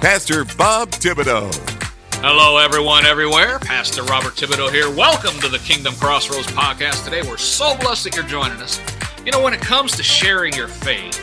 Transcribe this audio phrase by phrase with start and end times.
[0.00, 1.52] Pastor Bob Thibodeau.
[2.22, 3.58] Hello, everyone, everywhere.
[3.58, 4.88] Pastor Robert Thibodeau here.
[4.88, 7.04] Welcome to the Kingdom Crossroads podcast.
[7.04, 8.80] Today, we're so blessed that you're joining us.
[9.26, 11.16] You know, when it comes to sharing your faith,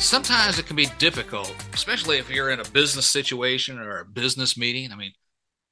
[0.00, 4.56] sometimes it can be difficult, especially if you're in a business situation or a business
[4.56, 4.92] meeting.
[4.92, 5.12] I mean,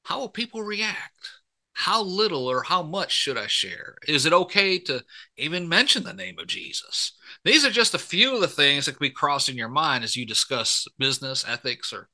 [0.03, 1.39] how will people react?
[1.71, 3.95] How little or how much should I share?
[4.05, 5.05] Is it okay to
[5.37, 7.13] even mention the name of Jesus?
[7.45, 10.17] These are just a few of the things that could be crossing your mind as
[10.17, 12.09] you discuss business, ethics, or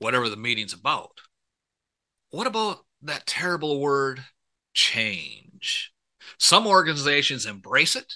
[0.00, 1.20] whatever the meeting's about.
[2.30, 4.24] What about that terrible word,
[4.74, 5.92] change?
[6.38, 8.12] Some organizations embrace it.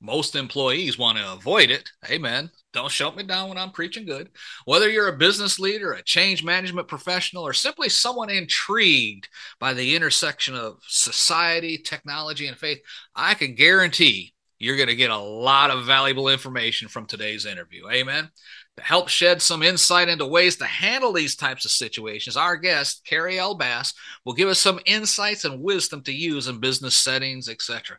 [0.00, 1.88] Most employees want to avoid it.
[2.10, 2.50] Amen.
[2.72, 4.30] Don't shut me down when I'm preaching good.
[4.64, 9.28] Whether you're a business leader, a change management professional, or simply someone intrigued
[9.60, 12.80] by the intersection of society, technology, and faith,
[13.14, 17.88] I can guarantee you're going to get a lot of valuable information from today's interview.
[17.88, 18.28] Amen.
[18.78, 23.02] To help shed some insight into ways to handle these types of situations, our guest,
[23.04, 23.54] Kerry L.
[23.54, 23.92] Bass,
[24.24, 27.98] will give us some insights and wisdom to use in business settings, etc.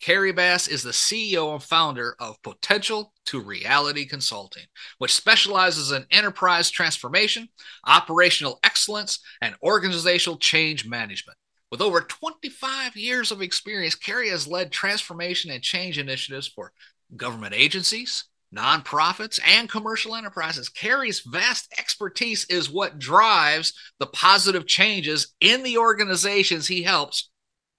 [0.00, 4.64] Kerry Bass is the CEO and founder of Potential to Reality Consulting,
[4.98, 7.48] which specializes in enterprise transformation,
[7.86, 11.36] operational excellence, and organizational change management.
[11.70, 16.72] With over 25 years of experience, Kerry has led transformation and change initiatives for
[17.16, 20.68] government agencies, nonprofits, and commercial enterprises.
[20.68, 27.30] Kerry's vast expertise is what drives the positive changes in the organizations he helps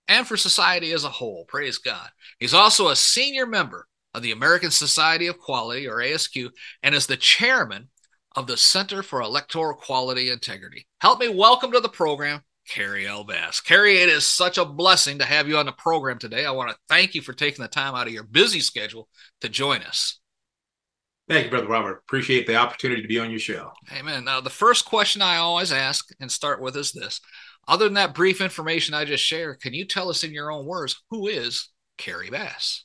[0.07, 1.45] and for society as a whole.
[1.47, 2.09] Praise God.
[2.39, 6.49] He's also a senior member of the American Society of Quality, or ASQ,
[6.83, 7.89] and is the chairman
[8.35, 10.87] of the Center for Electoral Quality Integrity.
[11.01, 13.23] Help me welcome to the program Kerry L.
[13.23, 13.59] Bass.
[13.59, 16.45] Kerry, it is such a blessing to have you on the program today.
[16.45, 19.07] I want to thank you for taking the time out of your busy schedule
[19.41, 20.19] to join us.
[21.27, 22.03] Thank you, Brother Robert.
[22.05, 23.71] Appreciate the opportunity to be on your show.
[23.97, 24.25] Amen.
[24.25, 27.19] Now, the first question I always ask and start with is this
[27.67, 30.65] Other than that brief information I just shared, can you tell us in your own
[30.65, 32.83] words who is Kerry Bass?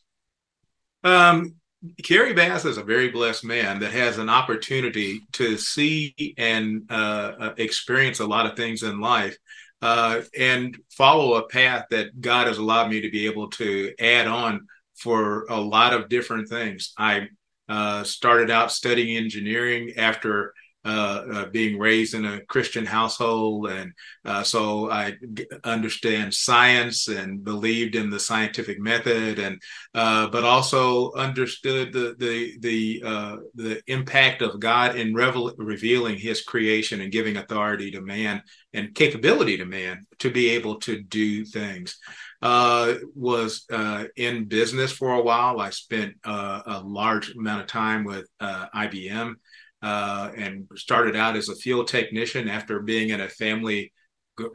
[1.04, 1.56] Um,
[2.02, 7.32] Kerry Bass is a very blessed man that has an opportunity to see and uh,
[7.40, 9.36] uh experience a lot of things in life
[9.82, 14.26] uh, and follow a path that God has allowed me to be able to add
[14.26, 16.92] on for a lot of different things.
[16.98, 17.28] I
[17.70, 20.52] uh, started out studying engineering after
[20.84, 23.92] uh, uh, being raised in a Christian household, and
[24.24, 29.60] uh, so I g- understand science and believed in the scientific method, and
[29.94, 36.16] uh, but also understood the the the uh, the impact of God in revel- revealing
[36.16, 38.42] His creation and giving authority to man
[38.72, 41.98] and capability to man to be able to do things.
[42.42, 45.60] Uh, was uh, in business for a while.
[45.60, 49.34] I spent uh, a large amount of time with uh, IBM
[49.82, 53.92] uh, and started out as a field technician after being in a family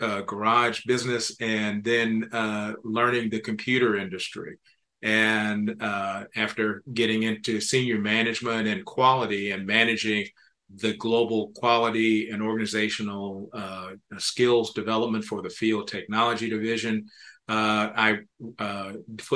[0.01, 4.57] uh, garage business and then uh, learning the computer industry.
[5.01, 10.27] And uh, after getting into senior management and quality and managing
[10.73, 17.05] the global quality and organizational uh, skills development for the field technology division,
[17.47, 18.17] uh, I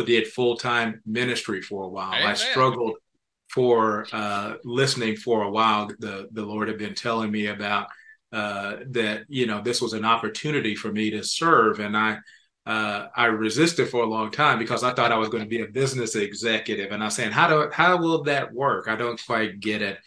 [0.05, 2.13] did full time ministry for a while.
[2.13, 2.27] Amen.
[2.27, 2.95] I struggled
[3.49, 5.89] for uh, listening for a while.
[5.99, 7.87] The the Lord had been telling me about
[8.31, 9.25] uh, that.
[9.27, 12.19] You know, this was an opportunity for me to serve, and I.
[12.65, 15.61] Uh, I resisted for a long time because I thought I was going to be
[15.61, 18.87] a business executive, and I was saying, "How do how will that work?
[18.87, 19.97] I don't quite get it."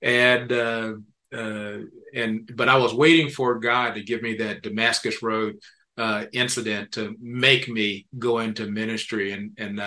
[0.00, 0.92] And uh,
[1.34, 1.78] uh,
[2.14, 5.56] and but I was waiting for God to give me that Damascus Road
[5.96, 9.80] uh, incident to make me go into ministry, and and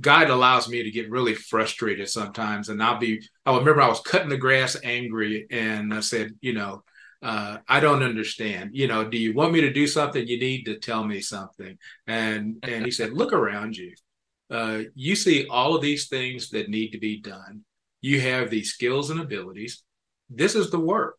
[0.00, 3.20] God allows me to get really frustrated sometimes, and I'll be.
[3.44, 6.84] I remember I was cutting the grass angry, and I said, you know,
[7.22, 8.70] uh, I don't understand.
[8.74, 10.26] You know, do you want me to do something?
[10.26, 11.78] You need to tell me something.
[12.06, 13.94] And and he said, look around you.
[14.48, 17.64] Uh, you see all of these things that need to be done.
[18.00, 19.82] You have these skills and abilities.
[20.30, 21.18] This is the work.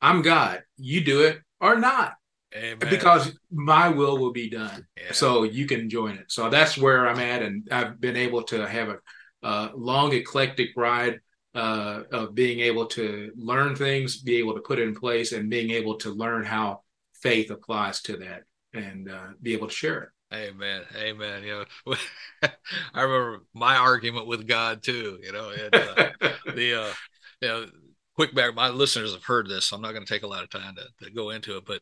[0.00, 0.62] I'm God.
[0.76, 2.14] You do it or not.
[2.54, 2.78] Amen.
[2.90, 4.86] Because my will will be done.
[4.96, 5.12] Yeah.
[5.12, 6.26] So you can join it.
[6.30, 7.42] So that's where I'm at.
[7.42, 8.98] And I've been able to have a,
[9.42, 11.20] a long, eclectic ride.
[11.54, 15.50] uh, of being able to learn things, be able to put it in place, and
[15.50, 16.82] being able to learn how
[17.14, 18.42] faith applies to that
[18.74, 20.08] and uh, be able to share it.
[20.34, 20.82] Amen.
[20.94, 21.42] Amen.
[21.42, 21.94] You know,
[22.94, 25.18] I remember my argument with God too.
[25.22, 26.10] You know, and, uh,
[26.54, 26.92] the uh,
[27.40, 27.66] you know,
[28.14, 28.54] quick back.
[28.54, 30.74] My listeners have heard this, so I'm not going to take a lot of time
[30.76, 31.64] to, to go into it.
[31.66, 31.80] But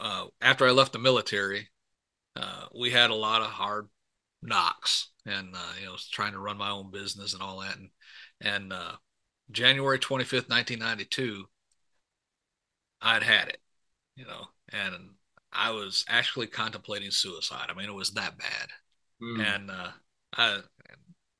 [0.00, 1.68] uh, after I left the military,
[2.36, 3.88] uh, we had a lot of hard
[4.42, 7.76] knocks, and uh, you know, trying to run my own business and all that.
[7.76, 7.90] And
[8.40, 8.92] and uh,
[9.50, 11.44] January 25th, 1992,
[13.00, 13.58] I'd had it.
[14.16, 14.94] You know, and
[15.52, 17.66] I was actually contemplating suicide.
[17.68, 18.68] I mean, it was that bad.
[19.22, 19.54] Mm.
[19.54, 19.88] And uh,
[20.36, 20.58] I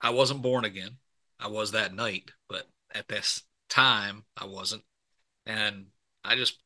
[0.01, 0.99] I wasn't born again.
[1.39, 2.65] I was that night, but
[2.95, 4.83] at this time I wasn't.
[5.45, 5.87] And
[6.25, 6.59] I just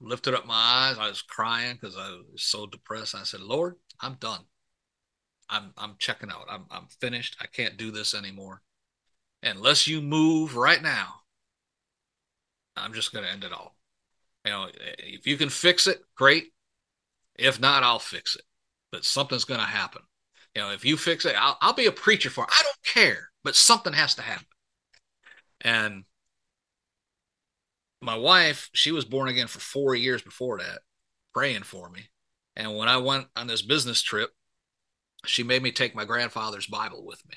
[0.00, 0.98] lifted up my eyes.
[0.98, 3.14] I was crying because I was so depressed.
[3.14, 4.44] I said, "Lord, I'm done.
[5.48, 6.46] I'm I'm checking out.
[6.48, 7.36] I'm I'm finished.
[7.40, 8.62] I can't do this anymore.
[9.42, 11.22] Unless you move right now,
[12.76, 13.76] I'm just to end it all.
[14.44, 14.68] You know,
[14.98, 16.52] if you can fix it, great.
[17.36, 18.42] If not, I'll fix it.
[18.90, 20.02] But something's to happen.
[20.54, 22.50] You know, if you fix it, I'll, I'll be a preacher for it.
[22.50, 24.46] I don't care, but something has to happen.
[25.60, 26.04] And
[28.00, 30.80] my wife, she was born again for four years before that,
[31.34, 32.08] praying for me.
[32.56, 34.30] And when I went on this business trip,
[35.24, 37.36] she made me take my grandfather's Bible with me.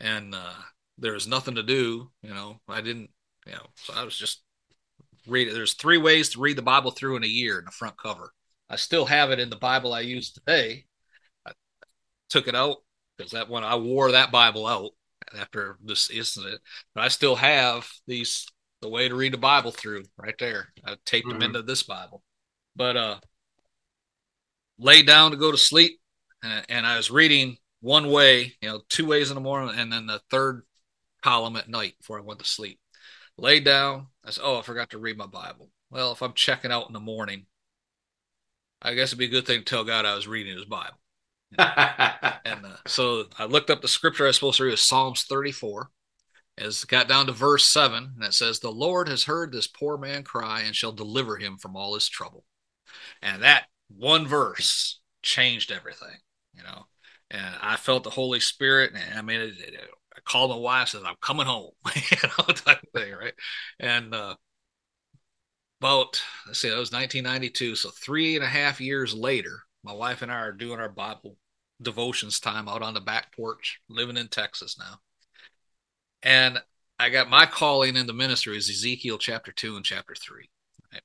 [0.00, 0.52] And uh,
[0.98, 3.10] there was nothing to do, you know, I didn't,
[3.46, 4.42] you know, so I was just
[5.26, 5.54] reading.
[5.54, 8.32] There's three ways to read the Bible through in a year in the front cover.
[8.68, 10.84] I still have it in the Bible I use today.
[11.46, 11.52] I
[12.28, 12.78] took it out
[13.16, 14.90] because that when I wore that Bible out
[15.38, 16.60] after this incident,
[16.94, 18.46] but I still have these
[18.82, 20.68] the way to read the Bible through right there.
[20.84, 21.38] I taped mm-hmm.
[21.38, 22.22] them into this Bible,
[22.76, 23.20] but uh,
[24.78, 26.00] laid down to go to sleep,
[26.42, 29.92] and, and I was reading one way, you know, two ways in the morning, and
[29.92, 30.62] then the third
[31.22, 32.78] column at night before I went to sleep.
[33.38, 36.72] Laid down, I said, "Oh, I forgot to read my Bible." Well, if I'm checking
[36.72, 37.46] out in the morning,
[38.82, 40.98] I guess it'd be a good thing to tell God I was reading His Bible.
[41.58, 45.24] and uh, so I looked up the scripture I was supposed to read was Psalms
[45.24, 45.90] 34.
[46.58, 49.96] As got down to verse seven, and it says, "The Lord has heard this poor
[49.96, 52.44] man cry and shall deliver him from all his trouble."
[53.22, 56.18] And that one verse changed everything,
[56.54, 56.86] you know.
[57.30, 60.88] And I felt the Holy Spirit, and I mean, it, it, I called my wife,
[60.88, 63.34] says, "I'm coming home," you know, type thing, right?
[63.80, 64.36] And uh,
[65.80, 67.76] about let's see, that was 1992.
[67.76, 71.36] So three and a half years later, my wife and I are doing our Bible
[71.80, 75.00] devotions time out on the back porch, living in Texas now.
[76.22, 76.60] And
[76.98, 80.50] I got my calling in the ministry is Ezekiel chapter two and chapter three.
[80.92, 81.02] Right?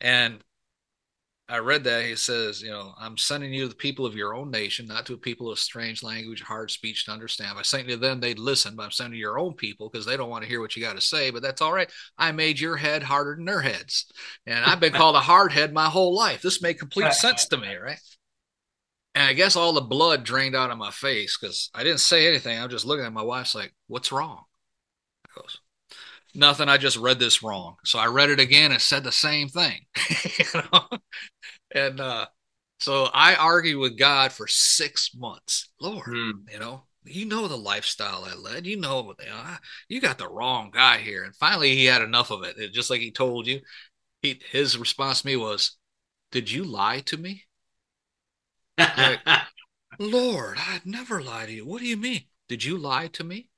[0.00, 0.42] And
[1.46, 4.34] I read that he says, you know, I'm sending you to the people of your
[4.34, 7.56] own nation, not to a people of strange language, hard speech to understand.
[7.56, 10.30] By saying to them, they'd listen, but I'm sending your own people because they don't
[10.30, 11.30] want to hear what you got to say.
[11.30, 11.92] But that's all right.
[12.16, 14.10] I made your head harder than their heads,
[14.46, 16.40] and I've been called a hard head my whole life.
[16.40, 18.00] This made complete sense to me, right?
[19.14, 22.26] And I guess all the blood drained out of my face because I didn't say
[22.26, 22.58] anything.
[22.58, 24.44] I'm just looking at my wife's like, "What's wrong?"
[25.26, 25.60] I goes,
[26.34, 26.68] nothing.
[26.68, 27.76] I just read this wrong.
[27.84, 29.80] So I read it again and said the same thing.
[30.38, 30.88] you know?
[31.70, 32.26] And uh,
[32.80, 35.70] so I argued with God for six months.
[35.80, 36.30] Lord, hmm.
[36.52, 38.66] you know, you know the lifestyle I led.
[38.66, 39.58] You know they are.
[39.88, 41.24] You got the wrong guy here.
[41.24, 42.56] And finally, he had enough of it.
[42.72, 43.60] Just like he told you,
[44.22, 45.76] he his response to me was,
[46.32, 47.44] "Did you lie to me?"
[48.78, 49.20] Like,
[49.98, 51.66] Lord, I'd never lie to you.
[51.66, 52.22] What do you mean?
[52.48, 53.48] Did you lie to me?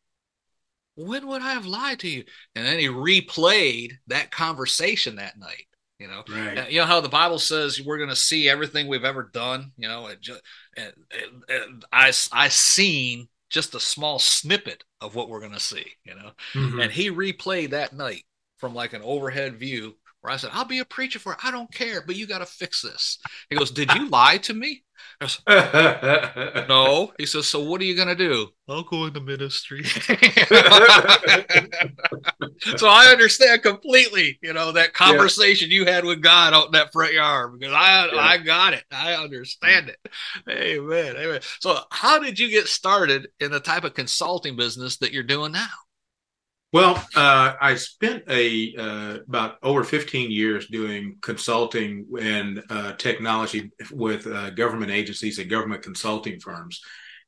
[0.97, 2.25] when would I have lied to you?
[2.55, 5.67] And then he replayed that conversation that night.
[5.99, 6.71] You know, right.
[6.71, 9.73] you know how the Bible says we're going to see everything we've ever done.
[9.79, 10.43] You know, it just,
[10.77, 10.93] and,
[11.49, 15.87] and I I seen just a small snippet of what we're going to see.
[16.05, 16.81] You know, mm-hmm.
[16.81, 18.25] and he replayed that night
[18.59, 21.39] from like an overhead view where I said, "I'll be a preacher for it.
[21.43, 23.19] I don't care, but you got to fix this."
[23.49, 24.85] He goes, "Did you lie to me?"
[25.21, 25.41] Goes,
[26.69, 27.13] no.
[27.19, 28.49] He says, So what are you going to do?
[28.69, 29.85] I'll go into ministry.
[29.85, 30.09] so
[32.89, 35.77] I understand completely, you know, that conversation yeah.
[35.77, 38.21] you had with God out in that front yard because I yeah.
[38.21, 38.85] I got it.
[38.91, 39.99] I understand it.
[40.49, 41.17] Amen.
[41.17, 41.41] Amen.
[41.61, 45.53] So how did you get started in the type of consulting business that you're doing
[45.53, 45.69] now?
[46.73, 53.71] Well, uh, I spent a uh, about over 15 years doing consulting and uh, technology
[53.93, 56.81] with uh, government agencies and government consulting firms,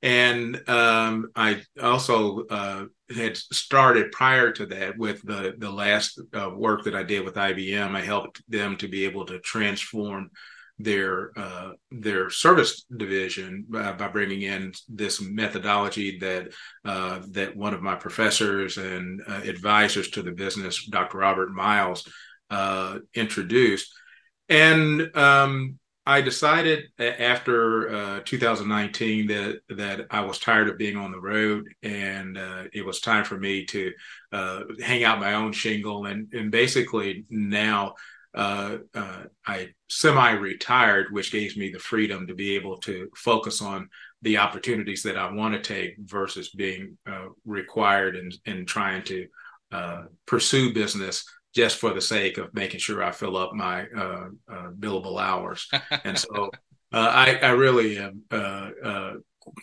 [0.03, 6.51] and um, I also uh, had started prior to that with the the last uh,
[6.55, 7.95] work that I did with IBM.
[7.95, 10.31] I helped them to be able to transform
[10.79, 16.53] their uh, their service division by, by, bringing in this methodology that
[16.85, 21.19] uh, that one of my professors and uh, advisors to the business, Dr.
[21.19, 22.09] Robert Miles,
[22.51, 23.93] uh, introduced,
[24.49, 31.11] and um, I decided after uh, 2019 that that I was tired of being on
[31.11, 33.93] the road, and uh, it was time for me to
[34.33, 37.95] hang out my own shingle, and and basically now
[38.35, 43.89] uh, uh, I semi-retired, which gave me the freedom to be able to focus on
[44.23, 49.27] the opportunities that I want to take versus being uh, required and, and trying to
[49.73, 54.29] uh, pursue business just for the sake of making sure I fill up my uh,
[54.79, 55.69] billable hours.
[56.05, 56.51] and so
[56.93, 58.23] I, I, really am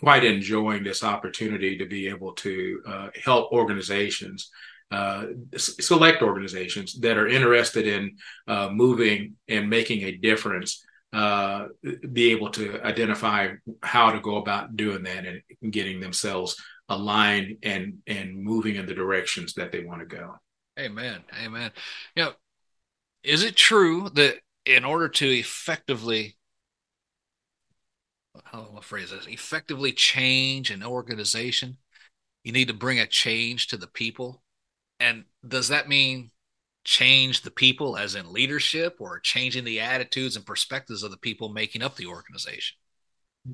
[0.00, 4.50] quite enjoying this opportunity to be able to help organizations
[4.90, 5.26] uh,
[5.56, 8.16] select organizations that are interested in
[8.46, 11.68] uh, moving and making a difference uh,
[12.12, 13.48] be able to identify
[13.82, 18.94] how to go about doing that and getting themselves aligned and and moving in the
[18.94, 20.34] directions that they want to go.
[20.78, 21.20] Amen.
[21.42, 21.70] Amen.
[22.14, 22.32] You know,
[23.22, 26.36] is it true that in order to effectively
[28.44, 29.26] how do I phrase this?
[29.26, 31.78] Effectively change an organization,
[32.44, 34.42] you need to bring a change to the people
[35.00, 36.30] and does that mean
[36.84, 41.48] change the people as in leadership or changing the attitudes and perspectives of the people
[41.48, 42.76] making up the organization?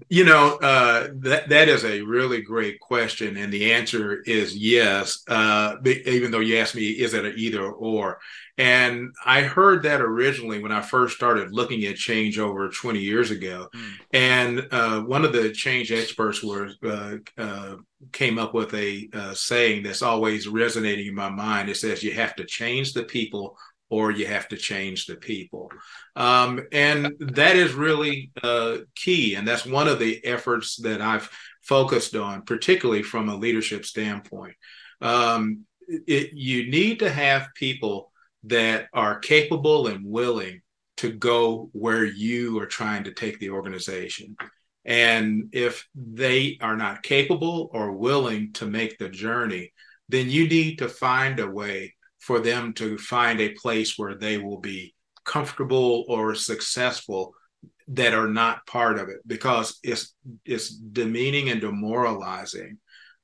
[0.08, 5.22] You know, uh, that that is a really great question, and the answer is yes.
[5.28, 8.18] Uh, even though you asked me, is it an either or?
[8.58, 13.30] And I heard that originally when I first started looking at change over 20 years
[13.30, 13.68] ago.
[13.74, 13.92] Mm.
[14.12, 17.76] And uh, one of the change experts was uh, uh,
[18.12, 21.70] came up with a uh, saying that's always resonating in my mind.
[21.70, 23.56] It says you have to change the people
[23.92, 25.70] or you have to change the people.
[26.16, 29.34] Um, and that is really uh, key.
[29.34, 31.28] And that's one of the efforts that I've
[31.60, 34.54] focused on, particularly from a leadership standpoint.
[35.02, 38.10] Um, it, you need to have people
[38.44, 40.62] that are capable and willing
[40.96, 44.36] to go where you are trying to take the organization.
[44.86, 49.74] And if they are not capable or willing to make the journey,
[50.08, 54.38] then you need to find a way for them to find a place where they
[54.38, 57.34] will be comfortable or successful
[57.88, 60.14] that are not part of it because it's
[60.44, 62.78] it's demeaning and demoralizing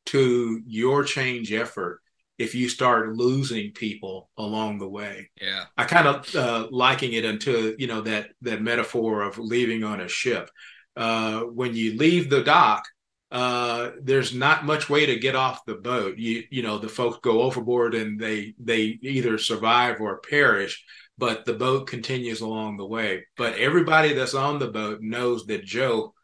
[0.06, 2.00] to your change effort
[2.38, 5.30] if you start losing people along the way.
[5.40, 5.64] Yeah.
[5.76, 10.00] I kind of uh, liking it into, you know, that that metaphor of leaving on
[10.00, 10.50] a ship.
[10.96, 12.84] Uh, when you leave the dock,
[13.30, 16.16] uh, there's not much way to get off the boat.
[16.16, 20.84] You you know, the folks go overboard and they they either survive or perish,
[21.18, 23.26] but the boat continues along the way.
[23.36, 26.14] But everybody that's on the boat knows that Joe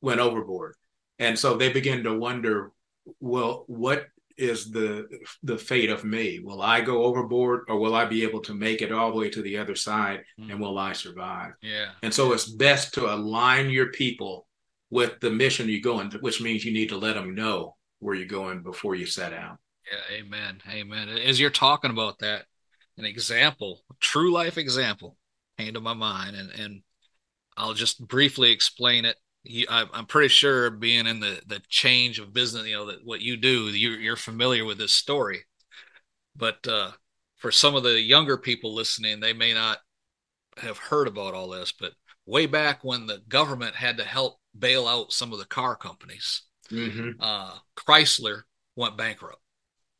[0.00, 0.74] went overboard.
[1.18, 2.72] And so they begin to wonder,
[3.20, 4.06] well, what
[4.36, 5.06] is the
[5.44, 8.82] the fate of me will i go overboard or will i be able to make
[8.82, 10.50] it all the way to the other side mm.
[10.50, 14.46] and will i survive yeah and so it's best to align your people
[14.94, 18.26] with the mission you're going which means you need to let them know where you're
[18.26, 19.58] going before you set out
[19.90, 22.44] yeah amen amen as you're talking about that
[22.96, 25.16] an example a true life example
[25.58, 26.82] came to my mind and and
[27.56, 32.18] i'll just briefly explain it you, I, am pretty sure being in the the change
[32.18, 35.40] of business, you know, that what you do, you're, you're familiar with this story.
[36.34, 36.92] But uh,
[37.36, 39.78] for some of the younger people listening, they may not
[40.56, 41.72] have heard about all this.
[41.78, 41.92] But
[42.26, 46.42] way back when the government had to help bail out some of the car companies,
[46.70, 47.10] mm-hmm.
[47.20, 48.42] uh, Chrysler
[48.76, 49.42] went bankrupt,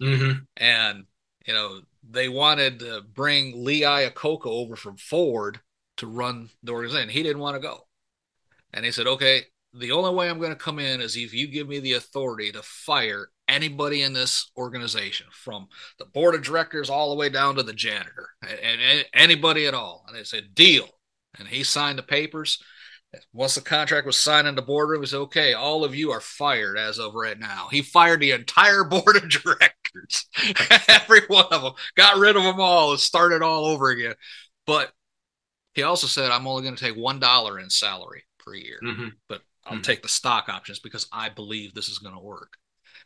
[0.00, 0.40] mm-hmm.
[0.56, 1.04] and
[1.46, 5.60] you know they wanted to bring Lee Iacocca over from Ford
[5.96, 7.08] to run the organization.
[7.08, 7.86] He didn't want to go.
[8.72, 9.42] And he said, okay,
[9.72, 12.52] the only way I'm going to come in is if you give me the authority
[12.52, 15.68] to fire anybody in this organization from
[15.98, 19.74] the board of directors all the way down to the janitor and, and anybody at
[19.74, 20.04] all.
[20.06, 20.88] And they said, deal.
[21.38, 22.62] And he signed the papers.
[23.32, 26.20] Once the contract was signed in the boardroom, he said, okay, all of you are
[26.20, 27.68] fired as of right now.
[27.70, 30.26] He fired the entire board of directors,
[30.88, 34.14] every one of them, got rid of them all and started all over again.
[34.66, 34.92] But
[35.74, 38.78] he also said, I'm only going to take $1 in salary per year.
[38.82, 39.08] Mm-hmm.
[39.28, 39.82] But I'll mm-hmm.
[39.82, 42.54] take the stock options because I believe this is going to work.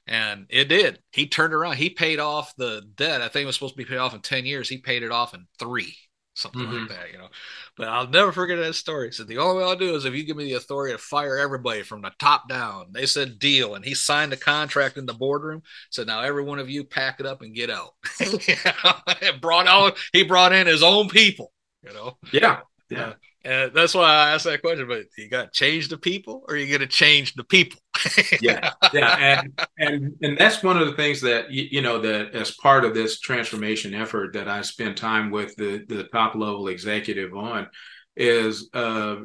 [0.07, 1.01] And it did.
[1.13, 1.77] He turned around.
[1.77, 3.21] He paid off the debt.
[3.21, 4.69] I think it was supposed to be paid off in 10 years.
[4.69, 5.95] He paid it off in three,
[6.39, 6.79] something mm-hmm.
[6.81, 7.29] like that, you know.
[7.77, 9.09] But I'll never forget that story.
[9.09, 10.99] He said, The only way I'll do is if you give me the authority to
[10.99, 12.87] fire everybody from the top down.
[12.93, 13.75] They said deal.
[13.75, 15.63] And he signed the contract in the boardroom.
[15.91, 17.95] Said, Now every one of you pack it up and get out.
[19.41, 21.53] brought out, he brought in his own people,
[21.83, 22.17] you know.
[22.33, 22.61] Yeah.
[22.91, 23.15] Yeah.
[23.45, 24.89] And that's why I asked that question.
[24.89, 27.79] But you got to change the people, or you got to change the people?
[28.41, 32.35] yeah, yeah, and and and that's one of the things that you, you, know that
[32.35, 36.69] as part of this transformation effort that I spend time with the the top level
[36.69, 37.69] executive on
[38.17, 39.17] is uh,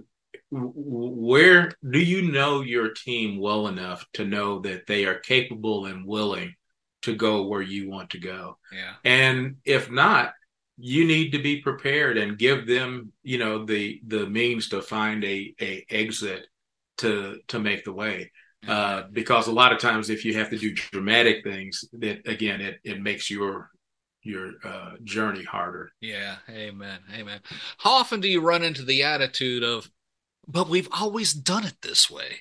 [0.51, 6.05] where do you know your team well enough to know that they are capable and
[6.05, 6.53] willing
[7.01, 8.57] to go where you want to go?
[8.71, 10.33] Yeah, and if not,
[10.77, 15.23] you need to be prepared and give them you know the the means to find
[15.23, 16.47] a a exit
[16.97, 18.31] to to make the way.
[18.67, 22.61] Uh, because a lot of times if you have to do dramatic things that again
[22.61, 23.69] it, it makes your
[24.21, 25.91] your uh, journey harder.
[25.99, 26.37] Yeah.
[26.49, 26.99] Amen.
[27.13, 27.41] Amen.
[27.77, 29.89] How often do you run into the attitude of
[30.47, 32.39] but we've always done it this way.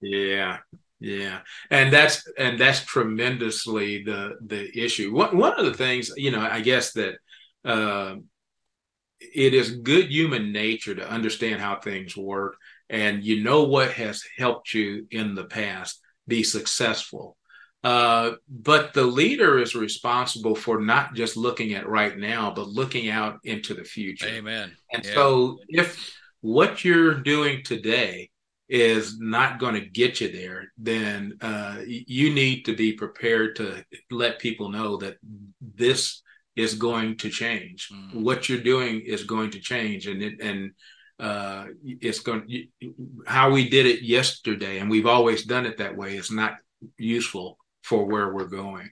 [0.00, 0.58] Yeah.
[1.00, 1.40] Yeah.
[1.70, 5.12] And that's and that's tremendously the the issue.
[5.12, 7.16] One, one of the things you know i guess that
[7.64, 8.16] uh,
[9.20, 12.56] it is good human nature to understand how things work
[12.90, 17.36] and you know what has helped you in the past be successful.
[17.82, 23.10] Uh, but the leader is responsible for not just looking at right now, but looking
[23.10, 24.26] out into the future.
[24.28, 24.72] Amen.
[24.92, 25.12] And yeah.
[25.12, 28.30] so, if what you're doing today
[28.70, 33.84] is not going to get you there, then uh, you need to be prepared to
[34.10, 35.16] let people know that
[35.60, 36.22] this
[36.56, 37.88] is going to change.
[37.92, 38.22] Mm.
[38.22, 40.72] What you're doing is going to change, and it, and
[41.18, 42.68] uh, it's going
[43.26, 46.16] how we did it yesterday, and we've always done it that way.
[46.16, 46.56] Is not
[46.96, 48.90] useful for where we're going.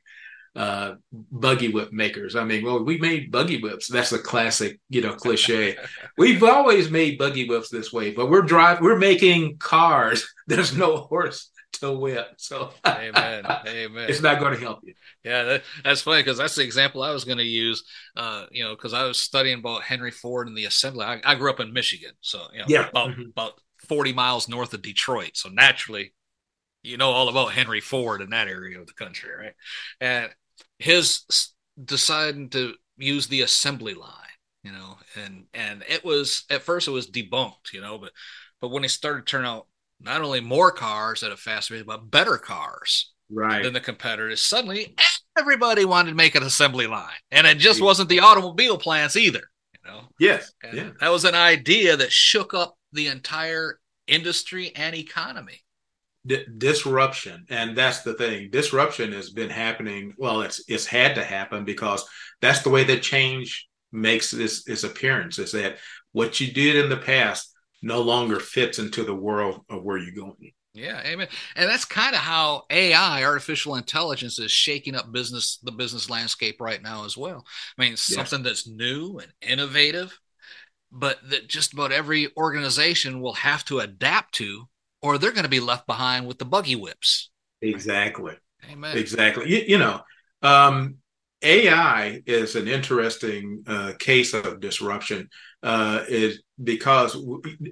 [0.55, 0.97] Uh,
[1.31, 2.37] buggy whip makers.
[2.37, 3.89] I mean, well, we made buggy whips.
[3.89, 5.79] That's a classic, you know, cliche.
[6.19, 8.85] we've always made buggy whips this way, but we're driving.
[8.85, 10.29] we're making cars.
[10.47, 11.51] There's no horse
[11.83, 12.35] to whip.
[12.39, 14.07] So amen, amen.
[14.09, 14.95] It's not going to help you.
[15.25, 17.85] Yeah, that, that's funny because that's the example I was going to use.
[18.17, 21.05] Uh, you know, because I was studying about Henry Ford and the assembly.
[21.05, 23.31] I, I grew up in Michigan, so you know, yeah, about mm-hmm.
[23.31, 25.33] about forty miles north of Detroit.
[25.35, 26.15] So naturally,
[26.83, 29.55] you know all about Henry Ford in that area of the country, right?
[30.01, 30.31] And
[30.79, 34.11] his deciding to use the assembly line,
[34.63, 38.13] you know, and and it was at first it was debunked, you know, but
[38.61, 39.67] but when it started to turn out
[40.03, 43.63] not only more cars at a faster rate, but better cars right.
[43.63, 44.41] than the competitors.
[44.41, 44.95] Suddenly,
[45.39, 49.43] everybody wanted to make an assembly line, and it just wasn't the automobile plants either.
[49.75, 50.01] You know.
[50.19, 50.53] Yes.
[50.63, 50.91] And yeah.
[51.01, 55.61] That was an idea that shook up the entire industry and economy.
[56.25, 58.51] D- disruption, and that's the thing.
[58.51, 60.15] Disruption has been happening.
[60.17, 62.09] Well, it's it's had to happen because
[62.41, 65.41] that's the way that change makes this its appearance.
[65.41, 65.79] Is that
[66.13, 67.52] what you did in the past
[67.83, 70.53] no longer fits into the world of where you're going.
[70.75, 71.29] Yeah, amen.
[71.55, 76.61] And that's kind of how AI, artificial intelligence, is shaking up business, the business landscape
[76.61, 77.45] right now as well.
[77.77, 80.19] I mean, something that's new and innovative,
[80.91, 84.67] but that just about every organization will have to adapt to,
[85.03, 87.31] or they're going to be left behind with the buggy whips.
[87.61, 88.35] Exactly.
[88.71, 88.97] Amen.
[88.97, 89.51] Exactly.
[89.51, 90.01] You, you know,
[90.41, 90.97] um,
[91.43, 95.29] AI is an interesting uh, case of disruption.
[95.63, 97.17] Uh, is because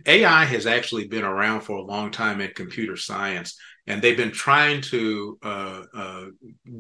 [0.07, 4.31] AI has actually been around for a long time in computer science, and they've been
[4.31, 6.25] trying to uh, uh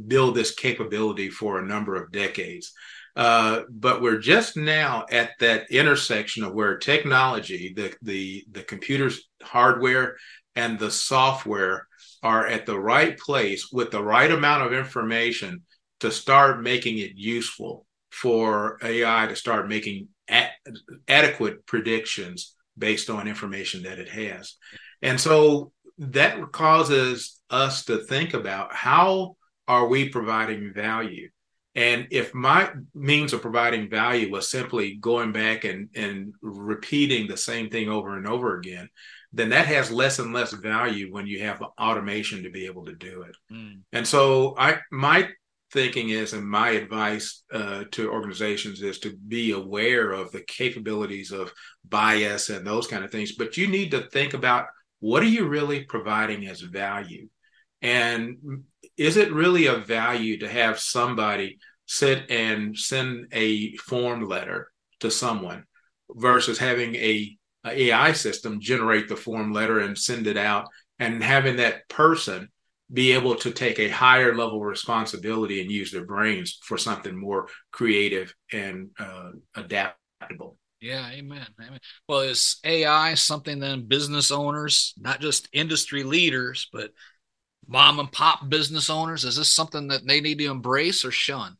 [0.07, 2.73] build this capability for a number of decades.
[3.16, 9.29] Uh, but we're just now at that intersection of where technology, the the the computer's
[9.42, 10.16] hardware
[10.55, 11.87] and the software
[12.23, 15.62] are at the right place with the right amount of information
[16.01, 20.09] to start making it useful for AI to start making
[21.09, 24.56] adequate predictions based on information that it has.
[25.02, 29.37] And so that causes us to think about how
[29.68, 31.28] are we providing value?
[31.74, 37.37] And if my means of providing value was simply going back and, and repeating the
[37.37, 38.88] same thing over and over again,
[39.33, 42.94] then that has less and less value when you have automation to be able to
[42.94, 43.37] do it.
[43.52, 43.83] Mm.
[43.92, 45.28] And so I my
[45.72, 51.30] thinking is, and my advice uh, to organizations is to be aware of the capabilities
[51.30, 51.52] of
[51.88, 53.33] bias and those kind of things.
[53.33, 54.66] But you need to think about
[54.98, 57.28] what are you really providing as value,
[57.83, 58.37] and
[58.96, 65.11] is it really a value to have somebody sit and send a form letter to
[65.11, 65.64] someone
[66.11, 70.66] versus having a, a AI system generate the form letter and send it out,
[70.98, 72.48] and having that person
[72.92, 77.16] be able to take a higher level of responsibility and use their brains for something
[77.16, 80.57] more creative and uh, adaptable.
[80.81, 81.46] Yeah, amen.
[81.61, 81.79] amen.
[82.09, 86.90] Well, is AI something then business owners, not just industry leaders, but
[87.66, 91.57] mom and pop business owners, is this something that they need to embrace or shun?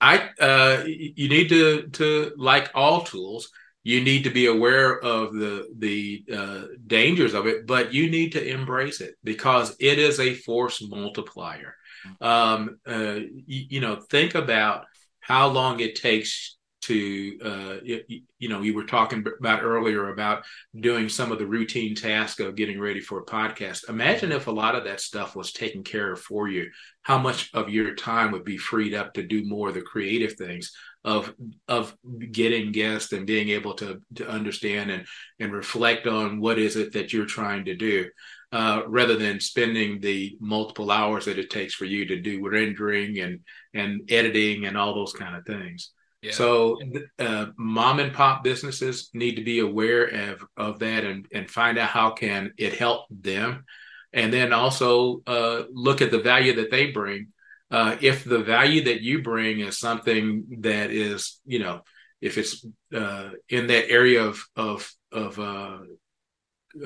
[0.00, 3.50] I uh, you need to to like all tools,
[3.84, 8.32] you need to be aware of the the uh, dangers of it, but you need
[8.32, 11.74] to embrace it because it is a force multiplier.
[12.20, 14.86] Um, uh, you, you, know, think about
[15.20, 18.02] how long it takes to uh, you,
[18.38, 20.42] you, know you were talking about earlier about
[20.78, 23.88] doing some of the routine tasks of getting ready for a podcast.
[23.88, 26.68] Imagine if a lot of that stuff was taken care of for you.
[27.02, 30.34] How much of your time would be freed up to do more of the creative
[30.34, 30.72] things
[31.04, 31.34] of
[31.68, 31.96] of
[32.30, 35.04] getting guests and being able to to understand and
[35.40, 38.08] and reflect on what is it that you're trying to do
[38.52, 43.18] uh, rather than spending the multiple hours that it takes for you to do rendering
[43.18, 43.40] and
[43.74, 45.90] and editing and all those kind of things
[46.22, 46.32] yeah.
[46.32, 46.78] So
[47.18, 51.78] uh, mom and pop businesses need to be aware of, of that and, and find
[51.78, 53.64] out how can it help them.
[54.12, 57.28] And then also uh, look at the value that they bring.
[57.72, 61.80] Uh, if the value that you bring is something that is, you know,
[62.20, 65.78] if it's uh, in that area of of of uh,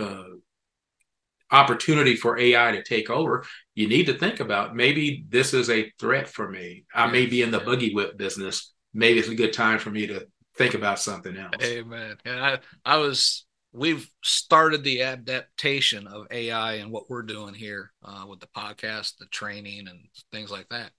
[0.00, 0.24] uh,
[1.50, 3.44] opportunity for AI to take over,
[3.74, 6.84] you need to think about maybe this is a threat for me.
[6.94, 10.06] I may be in the buggy whip business maybe it's a good time for me
[10.06, 11.62] to think about something else.
[11.62, 12.16] Amen.
[12.24, 13.45] And I, I was,
[13.76, 19.18] we've started the adaptation of AI and what we're doing here uh, with the podcast,
[19.18, 19.98] the training, and
[20.32, 20.90] things like that.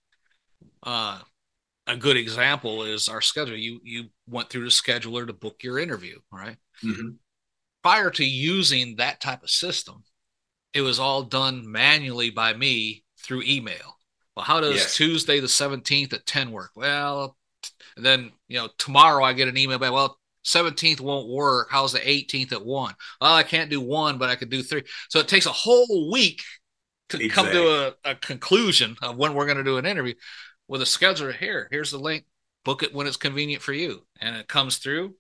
[0.84, 1.20] Uh,
[1.88, 3.58] a good example is our schedule.
[3.58, 6.58] You you went through the scheduler to book your interview, right?
[6.84, 7.10] Mm-hmm.
[7.82, 10.04] Prior to using that type of system,
[10.74, 13.98] it was all done manually by me through email.
[14.36, 14.96] Well, how does yes.
[14.96, 16.72] Tuesday the 17th at 10 work?
[16.76, 17.38] Well,
[17.96, 21.67] and then, you know, tomorrow I get an email back, well, 17th won't work.
[21.69, 22.95] How's the 18th at one?
[23.19, 24.83] Well, I can't do one, but I could do three.
[25.10, 26.41] So it takes a whole week
[27.10, 27.29] to exactly.
[27.29, 30.13] come to a, a, conclusion of when we're going to do an interview.
[30.69, 32.25] With a scheduler here, here's the link.
[32.65, 34.05] Book it when it's convenient for you.
[34.19, 35.15] And it comes through.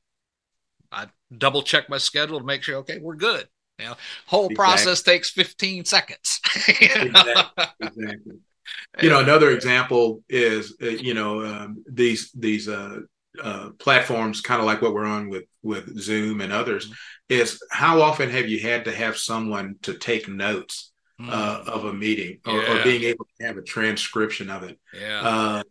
[0.91, 3.47] I double check my schedule to make sure, okay, we're good.
[3.79, 4.55] You know, whole exactly.
[4.55, 6.39] process takes 15 seconds.
[6.81, 7.21] you know?
[7.21, 7.77] exactly.
[7.81, 8.39] exactly
[9.01, 12.99] you know another example is uh, you know um, these these uh,
[13.41, 17.41] uh, platforms kind of like what we're on with with zoom and others mm-hmm.
[17.41, 21.31] is how often have you had to have someone to take notes mm-hmm.
[21.31, 22.79] of a meeting or, yeah.
[22.79, 25.63] or, being able to have a transcription of it yeah uh,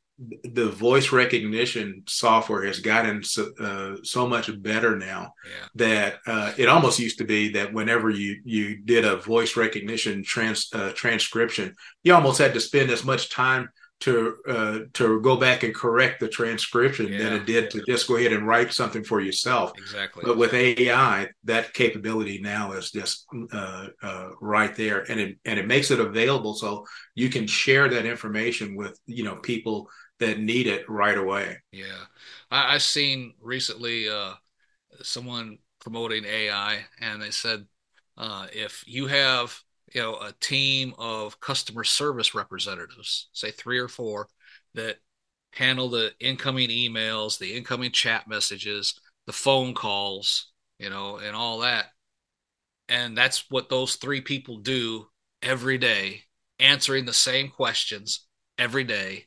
[0.44, 5.66] the voice recognition software has gotten so, uh, so much better now yeah.
[5.74, 10.24] that uh, it almost used to be that whenever you you did a voice recognition
[10.24, 13.68] trans uh, transcription, you almost had to spend as much time
[14.00, 17.18] to uh, to go back and correct the transcription yeah.
[17.18, 19.72] than it did to just go ahead and write something for yourself.
[19.78, 20.22] Exactly.
[20.24, 25.58] But with AI, that capability now is just uh, uh, right there, and it and
[25.58, 30.40] it makes it available so you can share that information with you know people that
[30.40, 31.56] need it right away.
[31.72, 32.04] Yeah,
[32.50, 34.34] I, I seen recently uh,
[35.02, 37.66] someone promoting AI, and they said
[38.18, 39.58] uh, if you have
[39.94, 44.28] you know a team of customer service representatives, say three or four,
[44.74, 44.98] that
[45.52, 51.60] handle the incoming emails, the incoming chat messages, the phone calls, you know, and all
[51.60, 51.86] that.
[52.88, 55.08] And that's what those three people do
[55.42, 56.24] every day,
[56.58, 58.26] answering the same questions
[58.58, 59.26] every day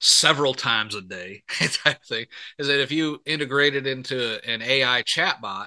[0.00, 2.24] several times a day type thing
[2.56, 5.66] is that if you integrate it into an AI chatbot,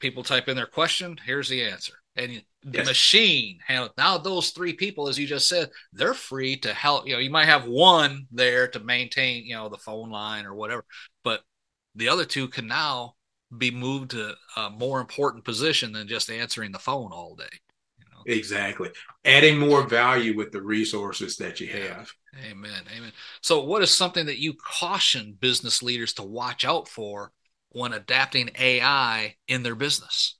[0.00, 2.01] people type in their question, here's the answer.
[2.16, 2.86] And the yes.
[2.86, 3.58] machine
[3.96, 7.06] now those three people, as you just said, they're free to help.
[7.06, 10.54] You know, you might have one there to maintain, you know, the phone line or
[10.54, 10.84] whatever,
[11.24, 11.42] but
[11.94, 13.14] the other two can now
[13.56, 17.44] be moved to a more important position than just answering the phone all day.
[17.98, 18.34] You know?
[18.34, 18.90] Exactly.
[19.24, 22.10] Adding more value with the resources that you have.
[22.50, 22.82] Amen.
[22.96, 23.12] Amen.
[23.42, 27.32] So, what is something that you caution business leaders to watch out for
[27.70, 30.36] when adapting AI in their business?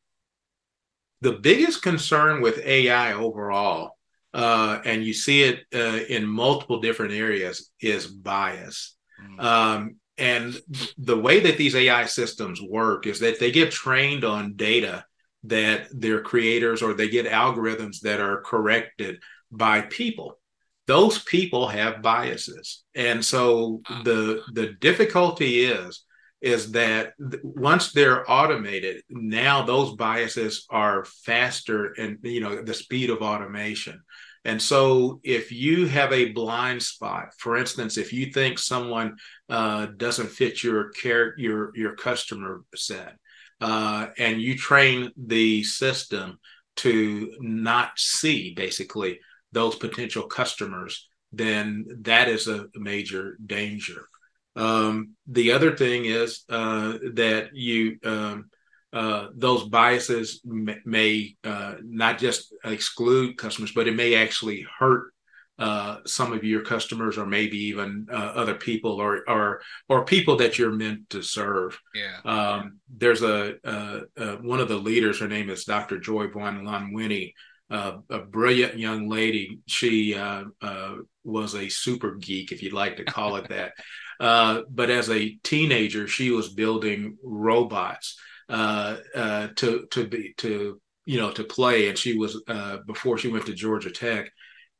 [1.22, 3.96] The biggest concern with AI overall,
[4.34, 8.96] uh, and you see it uh, in multiple different areas, is bias.
[9.20, 9.42] Mm.
[9.42, 10.60] Um, and
[10.98, 15.04] the way that these AI systems work is that they get trained on data
[15.44, 20.38] that their creators or they get algorithms that are corrected by people
[20.86, 26.04] those people have biases and so the the difficulty is
[26.42, 33.10] is that once they're automated now those biases are faster and you know the speed
[33.10, 34.02] of automation
[34.44, 39.16] and so if you have a blind spot for instance if you think someone
[39.48, 43.16] uh, doesn't fit your care your your customer set
[43.62, 46.38] uh, and you train the system
[46.74, 49.20] to not see basically
[49.52, 54.08] those potential customers, then that is a major danger.
[54.54, 58.50] Um, the other thing is uh, that you um,
[58.92, 65.12] uh, those biases may, may uh, not just exclude customers, but it may actually hurt
[65.58, 70.36] uh, some of your customers or maybe even uh, other people or or or people
[70.36, 71.78] that you're meant to serve.
[71.94, 72.18] Yeah.
[72.24, 75.20] Um, there's a uh, uh, one of the leaders.
[75.20, 75.98] Her name is Dr.
[75.98, 76.92] Joy Buolamwini.
[76.92, 77.34] Winnie,
[77.70, 79.60] uh, a brilliant young lady.
[79.66, 80.44] She uh,
[81.24, 83.72] was a super geek, if you'd like to call it that.
[84.22, 90.80] Uh, but as a teenager, she was building robots uh, uh, to to be to
[91.04, 92.42] you know to play, and she was
[92.86, 94.30] before she went to Georgia Tech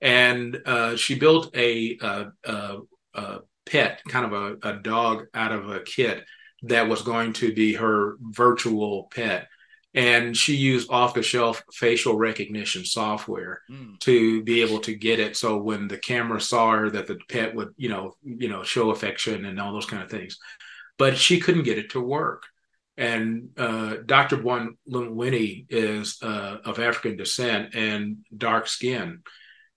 [0.02, 2.76] and uh, she built a, a, a,
[3.14, 6.24] a, pet, kind of a dog out of a kit
[6.62, 9.46] that was going to be her virtual pet.
[9.94, 13.98] And she used off the shelf facial recognition software mm.
[14.00, 15.36] to be able to get it.
[15.36, 18.90] So when the camera saw her, that the pet would, you know, you know, show
[18.90, 20.38] affection and all those kind of things.
[20.96, 22.44] But she couldn't get it to work.
[22.96, 24.38] And uh, Dr.
[24.38, 29.22] Buolamwini is uh, of African descent and dark skin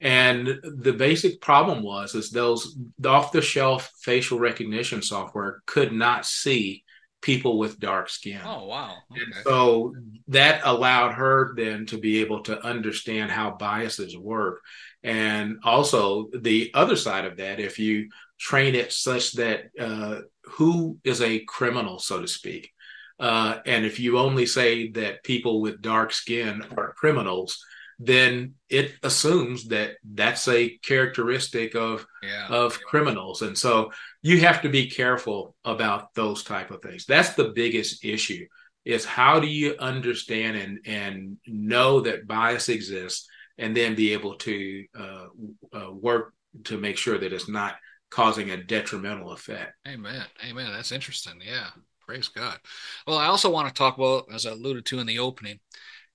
[0.02, 6.26] and the basic problem was is those off the shelf facial recognition software could not
[6.26, 6.84] see
[7.26, 8.40] people with dark skin.
[8.46, 8.98] Oh wow.
[9.12, 9.22] Okay.
[9.24, 9.96] And so
[10.28, 14.62] that allowed her then to be able to understand how biases work.
[15.04, 18.10] And also the other side of that, if you
[18.40, 22.72] train it such that uh, who is a criminal, so to speak.
[23.20, 27.58] Uh, and if you only say that people with dark skin are criminals,
[27.98, 32.48] then it assumes that that's a characteristic of yeah.
[32.50, 33.90] of criminals and so
[34.26, 37.06] you have to be careful about those type of things.
[37.06, 38.48] That's the biggest issue
[38.84, 43.28] is how do you understand and and know that bias exists
[43.60, 45.28] and then be able to uh,
[45.72, 46.34] uh, work
[46.64, 47.76] to make sure that it's not
[48.10, 49.74] causing a detrimental effect.
[49.88, 50.26] Amen.
[50.44, 50.72] Amen.
[50.74, 51.40] That's interesting.
[51.46, 51.68] Yeah.
[52.00, 52.58] Praise god.
[53.06, 55.60] Well i also want to talk about as i alluded to in the opening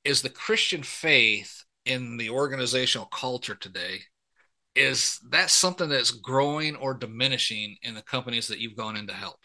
[0.04, 4.00] is the christian faith in the organizational culture today
[4.74, 9.14] is that something that's growing or diminishing in the companies that you've gone in to
[9.14, 9.38] help?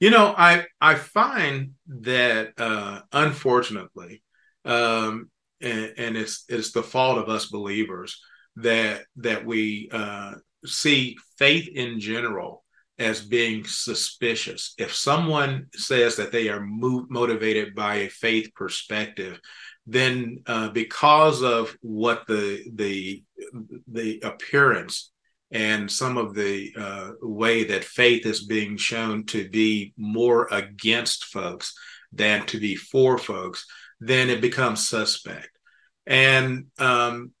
[0.00, 4.22] You know i i find that uh unfortunately
[4.64, 8.20] um and, and it's it's the fault of us believers
[8.56, 10.32] that that we uh
[10.66, 12.64] see faith in general
[12.98, 14.74] as being suspicious.
[14.78, 19.40] If someone says that they are mo- motivated by a faith perspective
[19.86, 23.22] then uh, because of what the the
[23.88, 25.10] the appearance
[25.50, 31.26] and some of the uh, way that faith is being shown to be more against
[31.26, 31.74] folks
[32.12, 33.66] than to be for folks,
[34.00, 35.50] then it becomes suspect.
[36.06, 37.32] And um,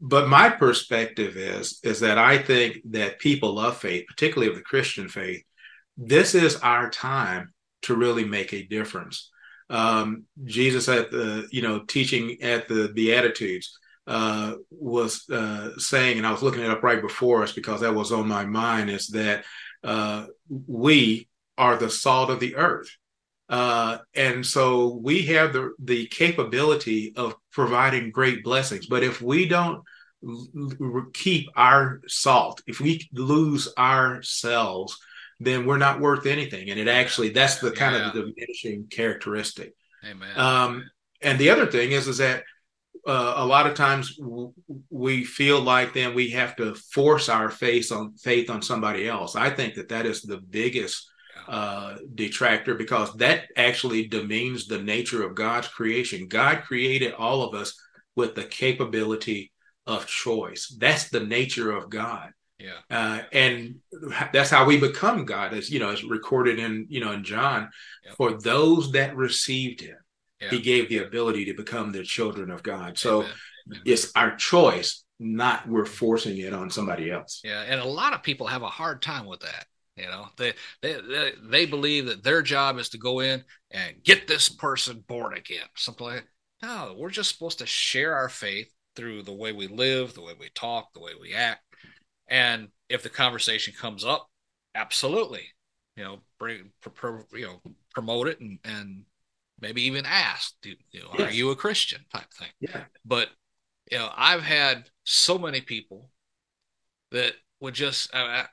[0.00, 4.62] but my perspective is is that I think that people of faith, particularly of the
[4.62, 5.42] Christian faith,
[5.96, 9.30] this is our time to really make a difference
[9.70, 16.26] um, Jesus at the you know teaching at the Beatitudes uh, was uh, saying, and
[16.26, 19.08] I was looking it up right before us because that was on my mind, is
[19.08, 19.44] that
[19.84, 20.26] uh,
[20.66, 22.90] we are the salt of the earth.
[23.48, 28.86] Uh, and so we have the, the capability of providing great blessings.
[28.86, 29.82] But if we don't
[31.12, 34.98] keep our salt, if we lose ourselves,
[35.40, 36.70] then we're not worth anything.
[36.70, 38.08] And it actually that's the kind yeah.
[38.08, 39.74] of the diminishing characteristic.
[40.04, 40.28] Amen.
[40.36, 40.90] Um,
[41.22, 42.44] and the other thing is is that
[43.06, 44.52] uh, a lot of times w-
[44.90, 49.34] we feel like then we have to force our faith on faith on somebody else.
[49.34, 51.08] I think that that is the biggest
[51.48, 56.28] uh, detractor because that actually demeans the nature of God's creation.
[56.28, 57.74] God created all of us
[58.14, 59.52] with the capability
[59.86, 60.74] of choice.
[60.78, 62.30] That's the nature of God.
[62.60, 62.80] Yeah.
[62.90, 63.76] Uh, and
[64.32, 67.70] that's how we become God, as you know, as recorded in you know in John.
[68.04, 68.16] Yep.
[68.16, 69.96] For those that received Him,
[70.40, 70.50] yeah.
[70.50, 72.96] He gave the ability to become the children of God.
[72.98, 73.32] So Amen.
[73.66, 73.82] Amen.
[73.84, 77.40] it's our choice, not we're forcing it on somebody else.
[77.44, 79.66] Yeah, and a lot of people have a hard time with that.
[79.96, 84.02] You know, they they they, they believe that their job is to go in and
[84.02, 85.66] get this person born again.
[85.76, 86.24] Something like
[86.62, 86.66] that.
[86.66, 90.32] No, we're just supposed to share our faith through the way we live, the way
[90.38, 91.62] we talk, the way we act
[92.30, 94.28] and if the conversation comes up,
[94.74, 95.42] absolutely,
[95.96, 96.70] you know, bring,
[97.32, 97.60] you know,
[97.92, 99.04] promote it and, and
[99.60, 101.28] maybe even ask, you know, yes.
[101.28, 102.48] are you a Christian type thing?
[102.60, 102.84] Yeah.
[103.04, 103.28] But,
[103.90, 106.10] you know, I've had so many people
[107.10, 108.46] that would just, I,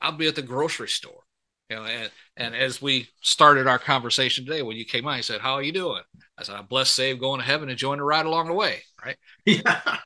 [0.00, 1.22] I'll be at the grocery store,
[1.68, 5.22] you know, and, and as we started our conversation today, when you came on, he
[5.22, 6.02] said, how are you doing?
[6.36, 8.82] I said, I'm blessed, saved, going to heaven, enjoying the ride along the way.
[9.04, 9.16] Right.
[9.46, 9.98] Yeah.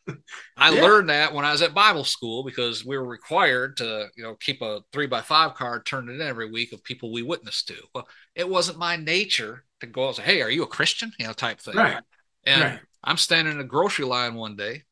[0.56, 0.80] I Yeah.
[0.80, 4.34] learned that when I was at Bible school because we were required to, you know,
[4.34, 7.76] keep a three by five card turned in every week of people we witnessed to.
[7.94, 11.12] Well, it wasn't my nature to go out and say, Hey, are you a Christian?
[11.18, 11.74] You know, type thing.
[11.74, 12.02] Right.
[12.44, 12.80] And Right.
[13.04, 14.82] I'm standing in a grocery line one day,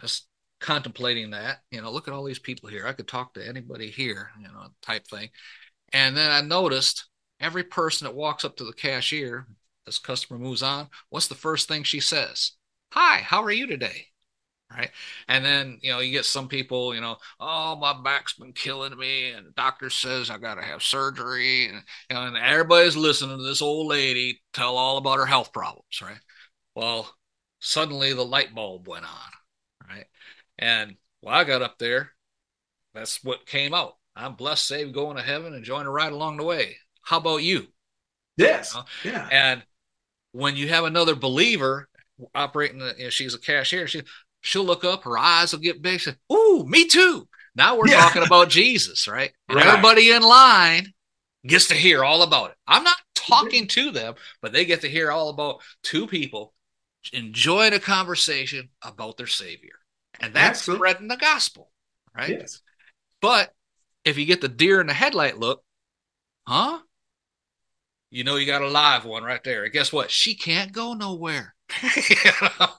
[0.00, 0.26] just
[0.60, 2.86] contemplating that, you know, look at all these people here.
[2.86, 5.30] I could talk to anybody here, you know, type thing.
[5.92, 7.06] And then I noticed
[7.40, 9.46] every person that walks up to the cashier,
[9.88, 12.52] this customer moves on, what's the first thing she says?
[12.92, 14.06] Hi, how are you today?
[14.70, 14.90] Right.
[15.28, 18.96] And then, you know, you get some people, you know, oh, my back's been killing
[18.98, 21.68] me, and the doctor says I got to have surgery.
[21.68, 25.54] And, you know, and everybody's listening to this old lady tell all about her health
[25.54, 26.02] problems.
[26.02, 26.20] Right.
[26.74, 27.10] Well,
[27.60, 29.88] suddenly the light bulb went on.
[29.88, 30.06] Right.
[30.58, 32.12] And well, I got up there.
[32.92, 33.94] That's what came out.
[34.14, 36.76] I'm blessed, saved, going to heaven, enjoying a ride along the way.
[37.02, 37.68] How about you?
[38.36, 38.76] Yes.
[38.76, 39.28] Uh, Yeah.
[39.32, 39.62] And
[40.32, 41.88] when you have another believer
[42.34, 44.02] operating, the, you know, she's a cashier, she
[44.40, 46.00] she'll look up, her eyes will get big.
[46.00, 47.28] She, Ooh, me too.
[47.54, 47.96] Now we're Yeah.
[47.96, 49.32] talking about Jesus, right?
[49.48, 49.66] And Right.
[49.66, 50.92] everybody in line
[51.46, 52.56] gets to hear all about it.
[52.66, 56.54] I'm not talking to them, but they get to hear all about two people
[57.12, 59.74] enjoying a conversation about their Savior.
[60.20, 60.88] And that's Absolutely.
[60.88, 61.70] spreading the gospel,
[62.14, 62.38] right?
[62.40, 62.60] Yes.
[63.20, 63.54] But
[64.04, 65.62] if you get the deer in the headlight look,
[66.46, 66.80] huh?
[68.10, 69.64] You know you got a live one right there.
[69.64, 70.10] And guess what?
[70.10, 71.54] She can't go nowhere.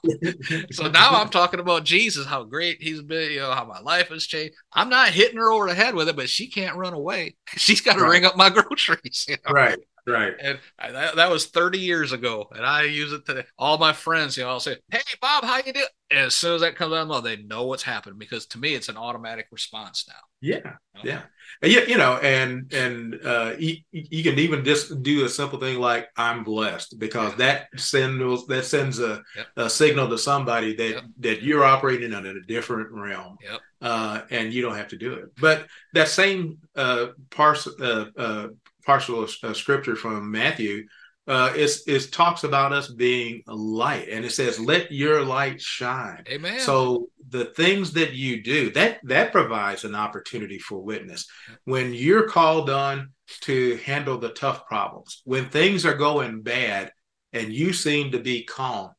[0.72, 4.08] So now I'm talking about Jesus, how great he's been, you know, how my life
[4.08, 4.54] has changed.
[4.72, 7.36] I'm not hitting her over the head with it, but she can't run away.
[7.56, 8.10] She's got to Right.
[8.10, 9.26] ring up my groceries.
[9.28, 9.52] You know?
[9.52, 9.78] Right.
[10.06, 10.34] Right.
[10.40, 13.44] And I, that, that was 30 years ago, and I use it today.
[13.58, 16.54] All my friends, you know, I'll say, "Hey, Bob, how you doing?" And as soon
[16.54, 18.96] as that comes out, of mouth, they know what's happened because to me, it's an
[18.96, 20.14] automatic response now.
[20.40, 20.56] Yeah.
[20.56, 20.70] you know?
[21.04, 21.22] Yeah.
[21.62, 25.58] And yeah, you know, and and uh, you, you can even just do a simple
[25.60, 29.46] thing like "I'm blessed" because that sends that sends a, Yep.
[29.56, 31.04] a signal to somebody that Yep.
[31.18, 33.60] that you're operating in a different realm, Yep.
[33.82, 35.26] uh, and you don't have to do it.
[35.40, 38.48] But that same uh, parcel uh, uh,
[38.84, 40.86] partial of uh, scripture from Matthew
[41.30, 45.60] uh, is is talks about us being a light, and it says, "Let your light
[45.60, 46.58] shine." Amen.
[46.58, 51.26] So the things that you do that that provides an opportunity for witness.
[51.64, 53.12] When you're called on
[53.42, 56.90] to handle the tough problems, when things are going bad
[57.32, 58.90] and you seem to be calm,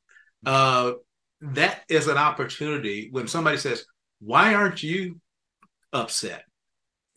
[0.45, 0.93] uh,
[1.41, 3.09] that is an opportunity.
[3.11, 3.83] When somebody says,
[4.19, 5.19] "Why aren't you
[5.91, 6.45] upset?"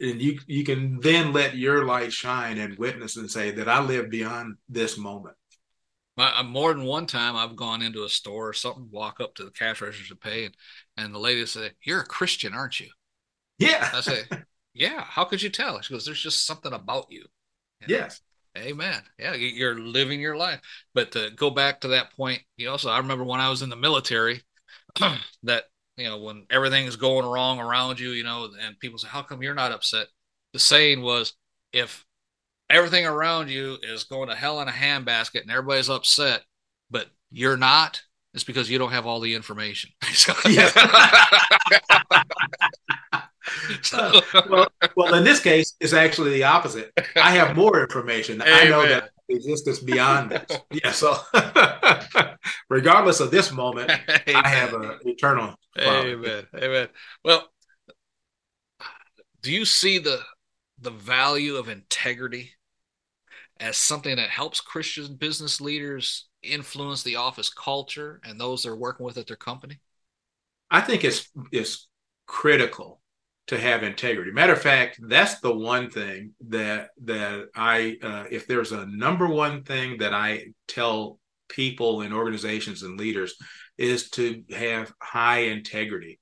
[0.00, 3.80] And you you can then let your light shine and witness and say that I
[3.80, 5.36] live beyond this moment.
[6.16, 9.34] My, uh, more than one time, I've gone into a store or something, walk up
[9.34, 10.54] to the cash register to pay, and,
[10.96, 12.90] and the lady said, "You're a Christian, aren't you?"
[13.58, 13.90] Yeah.
[13.92, 14.22] I say,
[14.74, 15.80] "Yeah." How could you tell?
[15.80, 17.24] She goes, "There's just something about you."
[17.86, 18.20] Yes.
[18.56, 19.02] Amen.
[19.18, 20.60] Yeah, you're living your life.
[20.94, 23.68] But to go back to that point, you also I remember when I was in
[23.68, 24.42] the military
[25.42, 25.64] that
[25.96, 29.42] you know when everything's going wrong around you, you know, and people say, "How come
[29.42, 30.08] you're not upset?"
[30.52, 31.34] The saying was,
[31.72, 32.04] if
[32.70, 36.42] everything around you is going to hell in a handbasket and everybody's upset,
[36.90, 38.00] but you're not,
[38.32, 39.90] it's because you don't have all the information.
[43.82, 46.92] So- well, well, in this case, it's actually the opposite.
[47.16, 48.40] I have more information.
[48.42, 50.58] I know that existence beyond this.
[50.70, 50.90] Yeah.
[50.90, 51.16] So,
[52.68, 55.54] regardless of this moment, I have an eternal.
[55.76, 56.08] Father.
[56.08, 56.46] Amen.
[56.56, 56.88] Amen.
[57.24, 57.48] Well,
[59.42, 60.20] do you see the
[60.80, 62.50] the value of integrity
[63.60, 69.06] as something that helps Christian business leaders influence the office culture and those they're working
[69.06, 69.80] with at their company?
[70.70, 71.88] I think it's it's
[72.26, 73.00] critical
[73.48, 74.30] to have integrity.
[74.30, 79.26] Matter of fact, that's the one thing that that I, uh, if there's a number
[79.26, 83.34] one thing that I tell people in organizations and leaders,
[83.76, 86.18] is to have high integrity.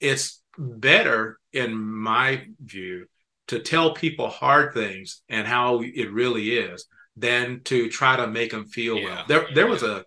[0.00, 3.06] It's better, in my view,
[3.48, 8.50] to tell people hard things and how it really is than to try to make
[8.50, 9.04] them feel Yeah.
[9.04, 9.24] well.
[9.28, 10.04] There, there was a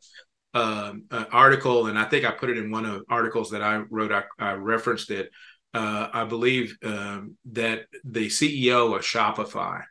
[0.52, 3.62] um, an article, and I think I put it in one of the articles that
[3.62, 4.12] I wrote.
[4.12, 5.30] I, I referenced it.
[5.74, 9.84] Uh, I believe um, that the CEO of Shopify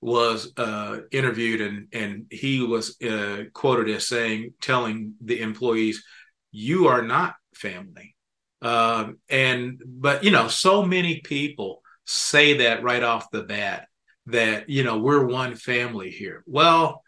[0.00, 6.02] was uh, interviewed, and and he was uh, quoted as saying, telling the employees,
[6.50, 8.16] "You are not family."
[8.62, 13.86] Um, and but you know, so many people say that right off the bat
[14.26, 16.42] that you know we're one family here.
[16.46, 17.02] Well,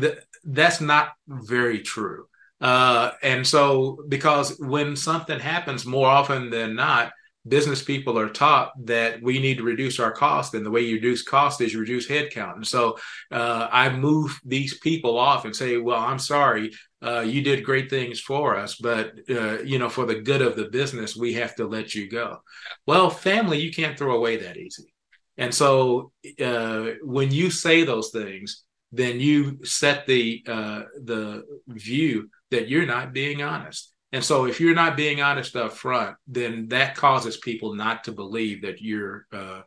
[0.00, 2.26] th- that's not very true.
[2.60, 7.12] Uh, and so, because when something happens more often than not,
[7.46, 10.94] business people are taught that we need to reduce our cost and the way you
[10.94, 12.96] reduce cost is you reduce headcount and so
[13.32, 16.70] uh, i move these people off and say well i'm sorry
[17.02, 20.56] uh, you did great things for us but uh, you know for the good of
[20.56, 22.38] the business we have to let you go.
[22.86, 24.92] Well family you can't throw away that easy.
[25.36, 32.28] And so uh, when you say those things then you set the uh, the view
[32.50, 36.68] that you're not being honest and so if you're not being honest up front, then
[36.68, 39.62] that causes people not to believe that you're uh,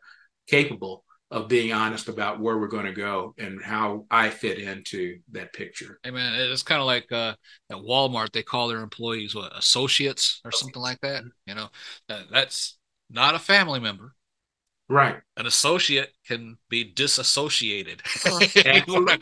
[0.48, 5.20] capable of being honest about where we're going to go and how I fit into
[5.32, 6.00] that picture.
[6.04, 7.34] Hey man, it's kind of like uh,
[7.72, 11.24] at Walmart, they call their employees what, associates or something like that.
[11.48, 11.68] You know,
[12.10, 12.78] uh, that's
[13.10, 14.14] not a family member.
[14.88, 15.18] Right.
[15.38, 18.04] An associate can be disassociated.
[18.66, 19.18] Absolutely.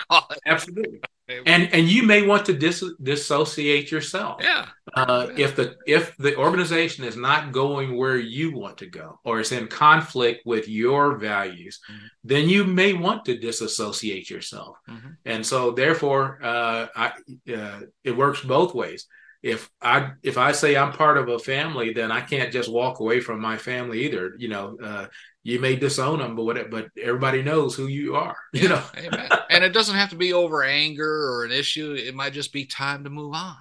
[0.45, 0.99] Absolutely
[1.45, 4.65] and and you may want to dis- dissociate yourself yeah.
[4.95, 5.45] Uh, yeah.
[5.45, 9.51] if the if the organization is not going where you want to go or is
[9.51, 12.05] in conflict with your values mm-hmm.
[12.23, 15.11] then you may want to disassociate yourself mm-hmm.
[15.25, 17.11] and so therefore uh, I,
[17.53, 19.07] uh, it works both ways
[19.41, 23.01] if I if I say I'm part of a family, then I can't just walk
[23.01, 24.35] away from my family either.
[24.37, 25.07] You know, uh,
[25.43, 28.37] you may disown them, but what, but everybody knows who you are.
[28.53, 29.29] You know, Amen.
[29.49, 31.93] and it doesn't have to be over anger or an issue.
[31.93, 33.57] It might just be time to move on.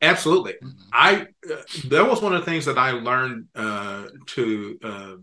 [0.00, 0.54] Absolutely.
[0.54, 0.88] Mm-hmm.
[0.92, 5.14] I uh, that was one of the things that I learned uh, to uh,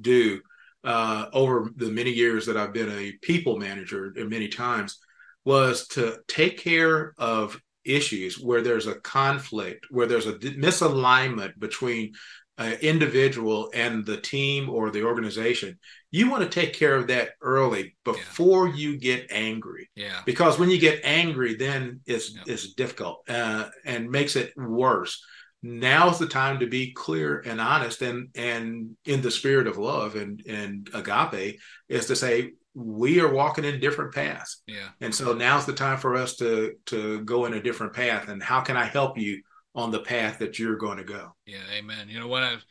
[0.00, 0.40] do
[0.84, 4.98] uh, over the many years that I've been a people manager, many times
[5.44, 12.12] was to take care of issues where there's a conflict, where there's a misalignment between
[12.58, 15.78] an individual and the team or the organization,
[16.10, 18.74] you want to take care of that early before yeah.
[18.74, 19.88] you get angry.
[19.94, 20.20] Yeah.
[20.26, 22.42] Because when you get angry, then it's yeah.
[22.46, 25.24] it's difficult uh, and makes it worse.
[25.62, 30.16] Now's the time to be clear and honest and and in the spirit of love
[30.16, 34.62] and and agape is to say we are walking in different paths.
[34.66, 34.88] Yeah.
[35.00, 38.28] And so now's the time for us to to go in a different path.
[38.28, 39.42] And how can I help you
[39.78, 41.34] on the path that you're going to go?
[41.46, 42.08] Yeah, amen.
[42.08, 42.42] You know what?
[42.42, 42.64] I've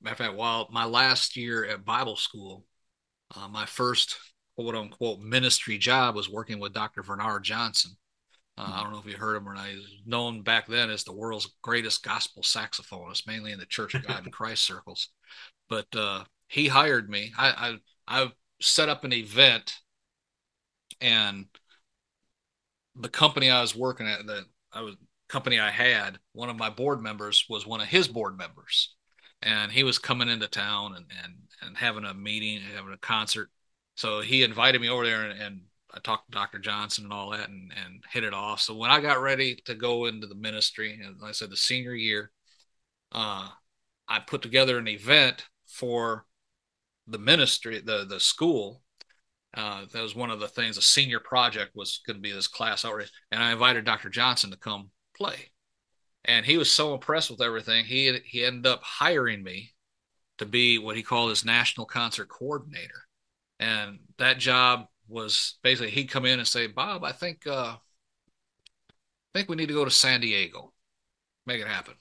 [0.00, 2.64] matter of fact, while my last year at Bible school,
[3.34, 4.16] uh, my first
[4.56, 7.02] quote unquote ministry job was working with Dr.
[7.02, 7.92] Bernard Johnson.
[8.58, 9.66] Uh, I don't know if you heard him or not.
[9.66, 14.06] He's known back then as the world's greatest gospel saxophonist, mainly in the Church of
[14.06, 15.10] God in Christ circles.
[15.68, 17.32] But uh, he hired me.
[17.36, 17.78] I,
[18.08, 18.32] I I
[18.62, 19.74] set up an event
[21.02, 21.46] and
[22.94, 24.96] the company I was working at, that I was
[25.28, 28.94] company I had, one of my board members was one of his board members,
[29.42, 32.98] and he was coming into town and and and having a meeting, and having a
[32.98, 33.50] concert.
[33.96, 35.60] So he invited me over there, and, and
[35.92, 36.58] I talked to Dr.
[36.58, 38.60] Johnson and all that, and and hit it off.
[38.60, 41.56] So when I got ready to go into the ministry, and like I said, the
[41.56, 42.30] senior year,
[43.12, 43.48] uh,
[44.08, 46.26] I put together an event for
[47.06, 48.82] the ministry, the the school.
[49.54, 50.76] Uh, that was one of the things.
[50.76, 54.10] A senior project was going to be this class outreach, and I invited Dr.
[54.10, 55.50] Johnson to come play,
[56.24, 57.84] and he was so impressed with everything.
[57.84, 59.72] He he ended up hiring me
[60.38, 63.06] to be what he called his national concert coordinator,
[63.58, 69.38] and that job was basically he'd come in and say, "Bob, I think uh, I
[69.38, 70.72] think we need to go to San Diego,
[71.46, 71.94] make it happen."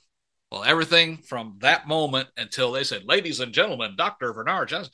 [0.52, 4.32] Well, everything from that moment until they said, ladies and gentlemen, Dr.
[4.34, 4.94] Bernard Johnson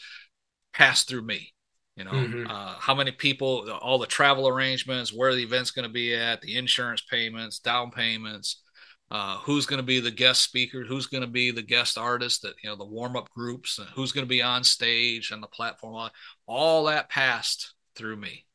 [0.73, 1.53] passed through me.
[2.01, 2.47] You know, mm-hmm.
[2.49, 6.41] uh, how many people, all the travel arrangements, where the event's going to be at,
[6.41, 8.63] the insurance payments, down payments,
[9.11, 12.41] uh, who's going to be the guest speaker, who's going to be the guest artist,
[12.41, 15.43] that you know, the warm up groups, and who's going to be on stage and
[15.43, 16.09] the platform,
[16.47, 18.47] all that passed through me.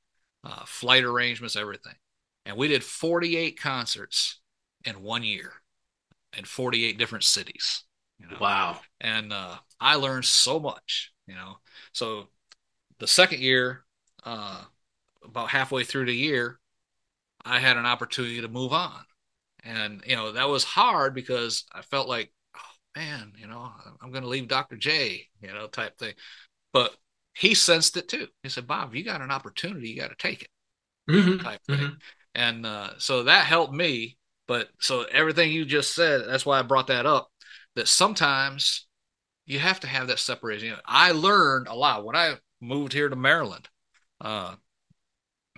[0.42, 1.94] Uh, flight arrangements, everything,
[2.46, 4.40] and we did 48 concerts
[4.84, 5.52] in one year
[6.36, 7.84] in 48 different cities.
[8.18, 8.36] You know?
[8.40, 8.80] Wow.
[9.00, 11.58] And uh, I learned so much, you know.
[11.92, 12.28] So
[12.98, 13.84] the second year,
[14.24, 14.62] uh,
[15.24, 16.58] about halfway through the year,
[17.44, 19.04] I had an opportunity to move on.
[19.64, 23.70] And, you know, that was hard because I felt like, oh, man, you know,
[24.00, 24.76] I'm going to leave Dr.
[24.76, 26.14] J, you know, type thing.
[26.72, 26.94] But
[27.34, 28.28] he sensed it too.
[28.42, 30.48] He said, Bob, you got an opportunity, you got to take it,
[31.10, 31.44] mm-hmm.
[31.44, 31.78] type thing.
[31.78, 31.94] Mm-hmm.
[32.34, 36.62] And uh, so that helped me but so everything you just said, that's why I
[36.62, 37.30] brought that up.
[37.74, 38.86] That sometimes
[39.44, 40.66] you have to have that separation.
[40.66, 43.68] You know, I learned a lot when I moved here to Maryland.
[44.20, 44.56] Uh,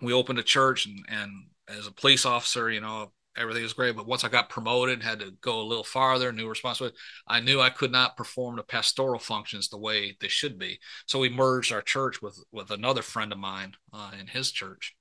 [0.03, 1.31] we opened a church, and, and
[1.69, 3.97] as a police officer, you know, everything was great.
[3.97, 6.97] But once I got promoted, had to go a little farther, new responsibility.
[7.27, 10.79] I knew I could not perform the pastoral functions the way they should be.
[11.07, 14.95] So we merged our church with with another friend of mine uh, in his church,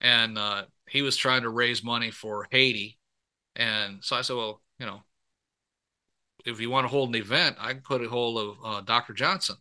[0.00, 2.98] and uh, he was trying to raise money for Haiti
[3.56, 5.02] and so I said, well, you know,
[6.46, 9.12] if you want to hold an event, I can put a hold of uh, Dr.
[9.12, 9.56] Johnson.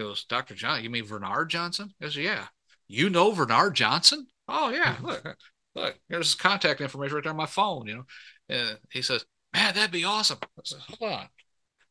[0.00, 0.54] He goes, Dr.
[0.54, 1.92] John, you mean Bernard Johnson?
[1.98, 2.46] He goes, yeah.
[2.88, 4.26] You know Bernard Johnson?
[4.48, 4.96] Oh yeah.
[5.02, 5.36] Look,
[5.74, 7.86] look, here's his contact information right there on my phone.
[7.86, 8.04] You know,
[8.48, 10.38] and he says, man, that'd be awesome.
[10.42, 11.28] I said, hold on.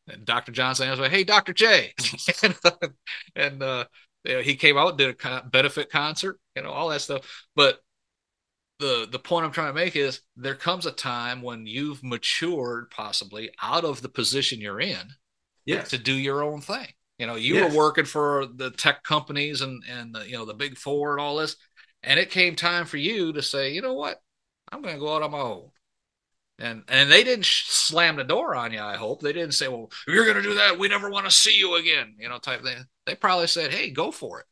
[0.07, 0.51] And Dr.
[0.51, 1.53] Johnson was like, hey, Dr.
[1.53, 1.93] J.
[2.43, 2.55] and,
[3.35, 3.85] and uh,
[4.23, 7.45] you know, he came out, did a benefit concert, you know, all that stuff.
[7.55, 7.77] But
[8.79, 12.89] the the point I'm trying to make is there comes a time when you've matured
[12.89, 15.09] possibly out of the position you're in
[15.65, 15.89] yes.
[15.89, 16.87] to do your own thing.
[17.19, 17.57] You know, you Yes.
[17.57, 21.21] were working for the tech companies and and the, you know the big four and
[21.21, 21.57] all this,
[22.03, 24.21] and it came time for you to say, you know what,
[24.71, 25.71] I'm going to go out on my own.
[26.59, 28.81] And and they didn't sh- slam the door on you.
[28.81, 31.25] I hope they didn't say, well, if you're going to do that, we never want
[31.25, 32.15] to see you again.
[32.19, 32.83] You know, type thing.
[33.05, 34.45] They probably said, hey, go for it.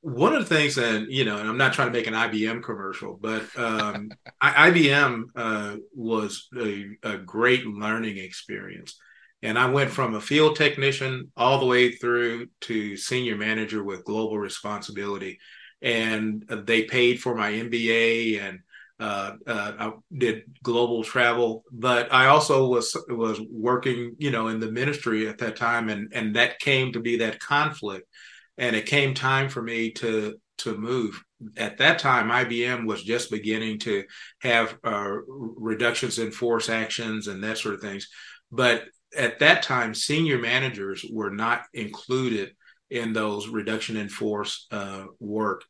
[0.00, 2.62] one of the things and you know and i'm not trying to make an ibm
[2.62, 8.98] commercial but um, I, ibm uh, was a, a great learning experience
[9.42, 14.04] and i went from a field technician all the way through to senior manager with
[14.04, 15.38] global responsibility.
[15.82, 18.60] And they paid for my mba and
[18.98, 24.58] uh, uh, I did global travel, but I also was was working, you know, in
[24.58, 28.08] the ministry at that time, and and that came to be that conflict.
[28.56, 31.22] And it came time for me to to move.
[31.58, 34.04] At that time ibm was just beginning to
[34.40, 38.08] have uh, reductions in force actions and that sort of things.
[38.50, 38.84] But
[39.16, 42.54] at that time senior managers were not included
[42.90, 45.64] in those reduction in force uh, work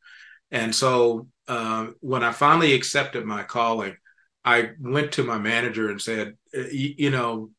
[0.51, 3.97] and so uh, when i finally accepted my calling
[4.45, 7.51] i went to my manager and said you, you know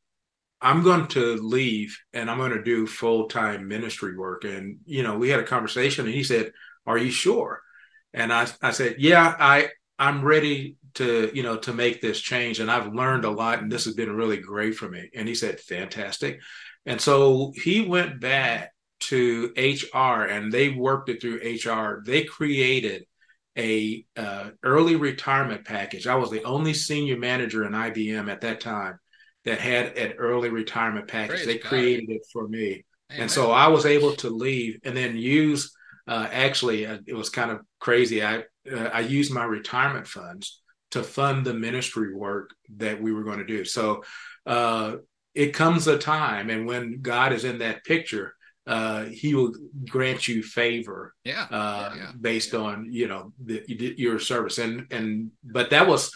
[0.62, 4.44] I'm going to leave and I'm going to do full time ministry work.
[4.44, 6.52] And, you know, we had a conversation and he said,
[6.86, 7.62] Are you sure?
[8.14, 9.70] And I, I said, Yeah, I,
[10.00, 12.60] I'm ready to, you know, to make this change.
[12.60, 15.10] And I've learned a lot and this has been really great for me.
[15.16, 16.40] And he said, Fantastic.
[16.86, 22.02] And so he went back to HR and they worked it through HR.
[22.06, 23.06] They created
[23.58, 26.08] a uh, early retirement package.
[26.08, 29.00] I was the only senior manager in IBM at that time
[29.46, 31.44] that had an early retirement package.
[31.44, 31.70] Praise they God.
[31.70, 32.86] created it for me.
[33.12, 33.24] Amen.
[33.24, 35.76] And so I was able to leave and then use,
[36.08, 38.24] uh, actually, uh, it was kind of crazy.
[38.24, 40.62] I, uh, I used my retirement funds
[40.98, 43.64] to fund the ministry work that we were going to do.
[43.66, 44.04] So
[44.46, 44.98] uh,
[45.34, 48.34] it comes a time, and when God is in that picture,
[48.66, 49.54] uh, He will
[49.90, 52.12] grant you favor yeah, uh, yeah.
[52.20, 53.64] based on you know the,
[53.98, 56.12] your service and and but that was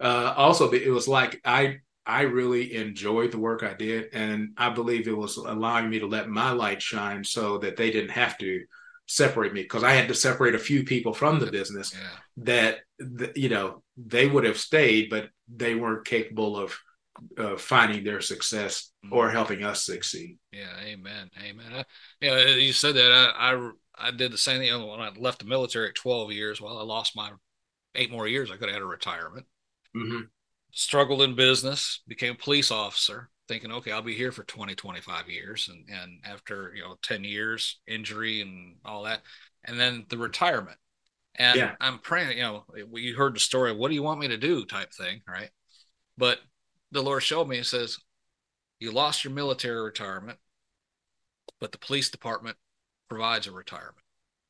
[0.00, 4.70] uh, also it was like I I really enjoyed the work I did and I
[4.70, 8.38] believe it was allowing me to let my light shine so that they didn't have
[8.38, 8.64] to
[9.06, 12.18] separate me because I had to separate a few people from the business yeah.
[12.44, 12.78] that
[13.18, 16.76] th- you know they would have stayed but they weren't capable of
[17.38, 20.38] uh, finding their success or helping us succeed.
[20.52, 21.66] Yeah, amen, amen.
[21.72, 21.84] I,
[22.20, 25.38] you know, you said that I, I I did the same thing when I left
[25.38, 26.60] the military at 12 years.
[26.60, 27.30] Well, I lost my
[27.94, 28.50] eight more years.
[28.50, 29.46] I could have had a retirement.
[29.96, 30.22] Mm-hmm.
[30.72, 35.30] Struggled in business, became a police officer, thinking, okay, I'll be here for 20, 25
[35.30, 35.70] years.
[35.70, 39.22] And, and after, you know, 10 years, injury and all that,
[39.64, 40.76] and then the retirement.
[41.38, 41.76] And Yeah.
[41.80, 44.36] I'm praying, you know, eh, you heard the story, what do you want me to
[44.36, 45.50] do type thing, right?
[46.16, 46.40] But
[46.92, 47.98] the Lord showed me, He says,
[48.80, 50.38] you lost your military retirement,
[51.60, 52.56] but the police department
[53.08, 54.04] provides a retirement.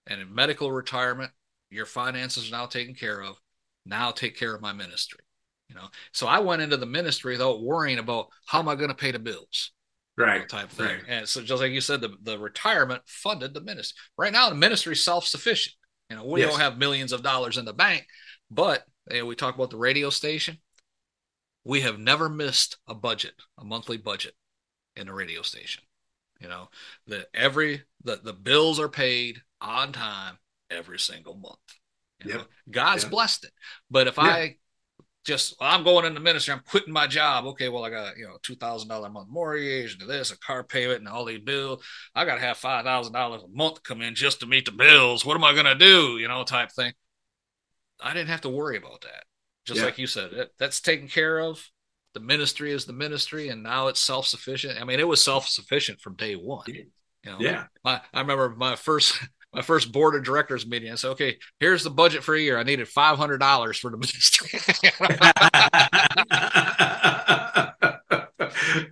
[0.07, 1.33] And in medical retirement,
[1.71, 3.37] your finances are now taken care of.
[3.85, 5.21] Now take care of my ministry.
[5.69, 8.89] You know, so I went into the ministry without worrying about how am I going
[8.89, 9.73] to pay the bills,
[10.17, 10.49] Right.
[10.49, 10.87] type thing.
[10.87, 11.03] Right.
[11.09, 13.99] And so, just like you said, the, the retirement funded the ministry.
[14.17, 15.75] Right now, the ministry is self sufficient.
[16.11, 16.51] You know, we Yes.
[16.51, 18.07] don't have millions of dollars in the bank,
[18.51, 20.59] but you know, we talk about the radio station.
[21.65, 24.35] We have never missed a budget, a monthly budget
[24.97, 25.85] in a radio station.
[26.41, 26.69] You know,
[27.07, 30.39] that every the, the bills are paid on time
[30.71, 31.59] every single month.
[32.21, 32.49] You know, Yep.
[32.71, 33.11] God's Yeah.
[33.11, 33.53] blessed it.
[33.91, 34.25] But if Yeah.
[34.25, 34.57] I
[35.27, 37.47] just well, I'm going into ministry, I'm quitting my job.
[37.47, 40.39] Okay, well, I got you know two thousand dollar a month mortgage and this, a
[40.39, 41.85] car payment, and all these bills.
[42.15, 44.73] I got to have five thousand dollars a month come in just to meet the
[44.73, 45.25] bills.
[45.25, 46.19] What am I gonna do?
[46.19, 46.93] You know, type thing.
[48.01, 49.25] I didn't have to worry about that.
[49.65, 49.87] Just Yeah.
[49.87, 51.71] like you said, it, that's taken care of.
[52.15, 54.81] The ministry is the ministry, and now it's self sufficient.
[54.81, 56.67] I mean, it was self sufficient from day one.
[56.67, 57.67] You know, Yeah.
[57.85, 59.19] my I remember my first
[59.53, 60.93] my first board of directors meeting.
[60.93, 62.59] I said, okay, here's the budget for a year.
[62.59, 64.59] I needed five hundred dollars for the ministry.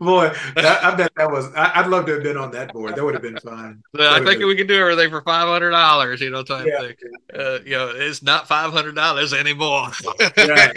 [0.01, 1.53] Boy, that, I bet that was.
[1.55, 2.97] I, would love to have been on that board.
[2.97, 3.83] That would have been fun.
[3.99, 6.95] I think we can do everything for five hundred dollars, you know, type Yeah, thing.
[7.35, 9.91] Uh, you know, it's not five hundred dollars anymore.
[10.37, 10.77] Right.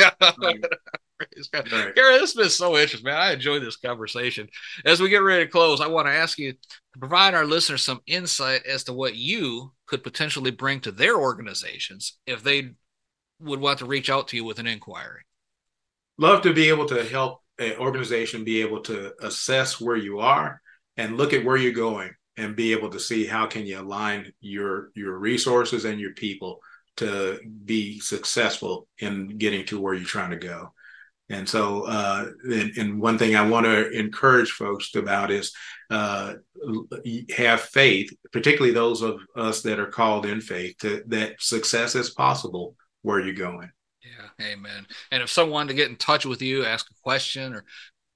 [1.74, 1.96] Right.
[1.96, 3.20] Gary, this has been so interesting, man.
[3.20, 4.48] I enjoyed this conversation.
[4.86, 6.54] As we get ready to close, I want to ask you
[7.00, 12.18] provide our listeners some insight as to what you could potentially bring to their organizations
[12.26, 12.72] if they
[13.39, 15.22] would want to reach out to you with an inquiry.
[16.18, 20.62] Love to be able to help an organization be able to assess where you are
[20.98, 24.32] and look at where you're going and be able to see how can you align
[24.39, 26.60] your your resources and your people
[26.98, 30.74] to be successful in getting to where you're trying to go.
[31.30, 35.54] And so, uh, and, and, one thing I want to encourage folks about is
[35.90, 36.36] uh,
[37.36, 42.12] have faith, particularly those of us that are called in faith, to, that success is
[42.12, 43.70] possible where you're going.
[44.02, 44.86] Yeah, amen.
[45.12, 47.66] And if someone wanted to get in touch with you, ask a question, or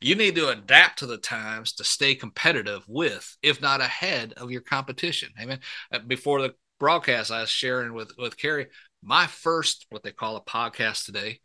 [0.00, 4.50] You need to adapt to the times to stay competitive with, if not ahead of
[4.50, 5.30] your competition.
[5.40, 5.60] Amen.
[5.92, 8.68] Uh, before the broadcast, I was sharing with with Kerry
[9.02, 11.40] my first what they call a podcast today.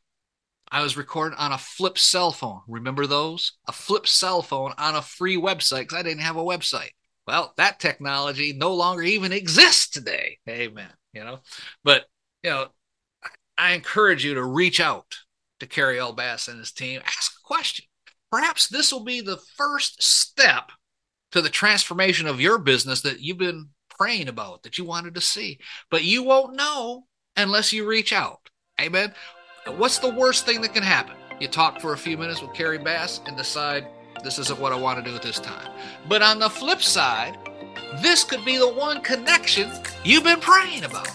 [0.70, 2.62] I was recording on a flip cell phone.
[2.68, 3.54] Remember those?
[3.68, 6.92] A flip cell phone on a free website because I didn't have a website.
[7.26, 10.40] Well, that technology no longer even exists today.
[10.48, 10.90] Amen.
[11.14, 11.40] You know,
[11.84, 12.06] but
[12.44, 12.68] you know,
[13.58, 15.18] I encourage you to reach out
[15.60, 16.14] to Kerry L.
[16.14, 17.02] Bass and his team.
[17.04, 17.86] Ask a question.
[18.32, 20.72] Perhaps this will be the first step
[21.32, 25.22] to the transformation of your business that you've been praying about, that you wanted to
[25.22, 25.60] see.
[25.90, 27.06] But you won't know
[27.36, 28.50] unless you reach out.
[28.80, 29.14] Amen.
[29.76, 31.16] What's the worst thing that can happen?
[31.40, 33.88] You talk for a few minutes with Kerry Bass and decide
[34.24, 35.72] this isn't what I want to do at this time.
[36.08, 37.38] But on the flip side,
[38.02, 39.70] this could be the one connection
[40.04, 41.12] you've been praying about.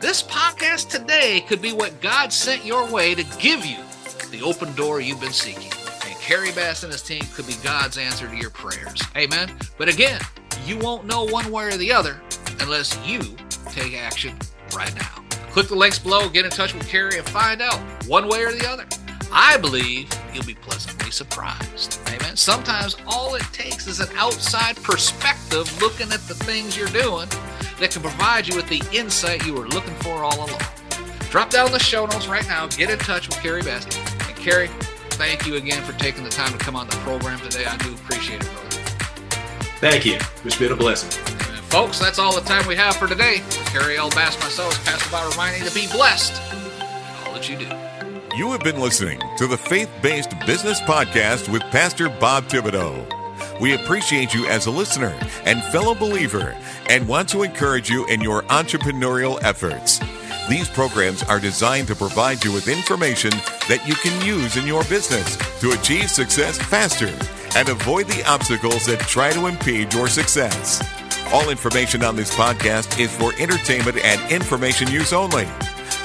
[0.00, 3.78] This podcast today could be what God sent your way to give you
[4.30, 5.72] the open door you've been seeking.
[6.22, 9.02] Kerry Bass and his team could be God's answer to your prayers.
[9.16, 9.50] Amen.
[9.76, 10.20] But again,
[10.64, 12.22] you won't know one way or the other
[12.60, 13.20] unless you
[13.70, 14.38] take action
[14.72, 15.24] right now.
[15.50, 18.52] Click the links below, get in touch with Kerry, and find out one way or
[18.52, 18.86] the other.
[19.32, 21.98] I believe you'll be pleasantly surprised.
[22.06, 22.36] Amen.
[22.36, 27.28] Sometimes all it takes is an outside perspective looking at the things you're doing
[27.80, 30.60] that can provide you with the insight you were looking for all along.
[31.30, 32.68] Drop down the show notes right now.
[32.68, 33.86] Get in touch with Kerry Bass.
[34.28, 34.70] And Kerry,
[35.22, 37.64] thank you again for taking the time to come on the program today.
[37.64, 38.76] I do appreciate it, brother.
[39.78, 40.18] Thank you.
[40.44, 41.10] It's been a blessing.
[41.48, 43.38] And folks, that's all the time we have for today.
[43.38, 44.10] For Kerry L.
[44.10, 46.58] Bass, myself, is Pastor Bob reminding you to be blessed in
[47.24, 47.68] all that you do.
[48.36, 53.06] You have been listening to the Faith Based Business Podcast with Pastor Bob Thibodeau.
[53.60, 56.56] We appreciate you as a listener and fellow believer
[56.88, 60.00] and want to encourage you in your entrepreneurial efforts.
[60.48, 63.30] These programs are designed to provide you with information
[63.68, 67.12] that you can use in your business to achieve success faster
[67.56, 70.82] and avoid the obstacles that try to impede your success.
[71.32, 75.46] All information on this podcast is for entertainment and information use only.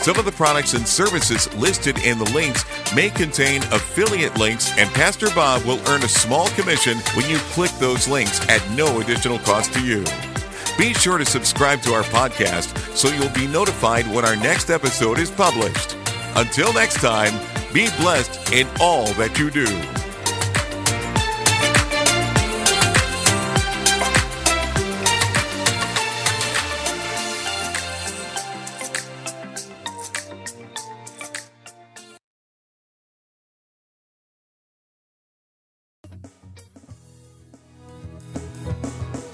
[0.01, 2.63] Some of the products and services listed in the links
[2.95, 7.71] may contain affiliate links, and Pastor Bob will earn a small commission when you click
[7.71, 10.05] those links at no additional cost to you.
[10.77, 15.17] Be sure to subscribe to our podcast so you'll be notified when our next episode
[15.17, 15.97] is published.
[16.35, 17.33] Until next time,
[17.73, 19.65] be blessed in all that you do.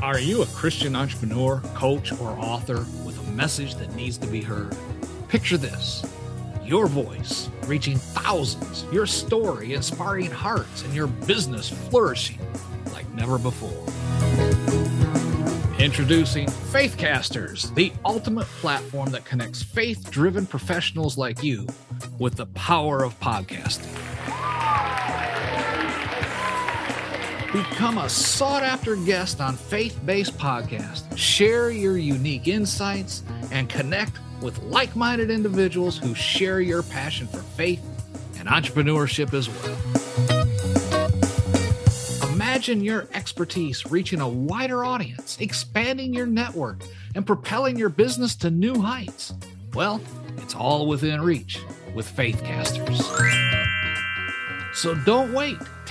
[0.01, 4.41] Are you a Christian entrepreneur, coach, or author with a message that needs to be
[4.41, 4.77] heard?
[5.27, 6.05] Picture this
[6.65, 12.39] your voice reaching thousands, your story inspiring hearts, and your business flourishing
[12.93, 13.71] like never before.
[15.79, 21.67] Introducing Faithcasters, the ultimate platform that connects faith driven professionals like you
[22.19, 23.91] with the power of podcasting.
[27.51, 31.15] Become a sought after guest on Faith Based Podcast.
[31.15, 37.39] Share your unique insights and connect with like minded individuals who share your passion for
[37.39, 37.83] faith
[38.37, 40.03] and entrepreneurship as well
[42.33, 46.83] Imagine your expertise reaching a wider audience, expanding your network,
[47.15, 49.33] and propelling your business to new heights.
[49.73, 49.99] Well,
[50.37, 51.59] it's all within reach
[51.95, 53.01] with Faithcasters.
[54.73, 55.57] So don't wait.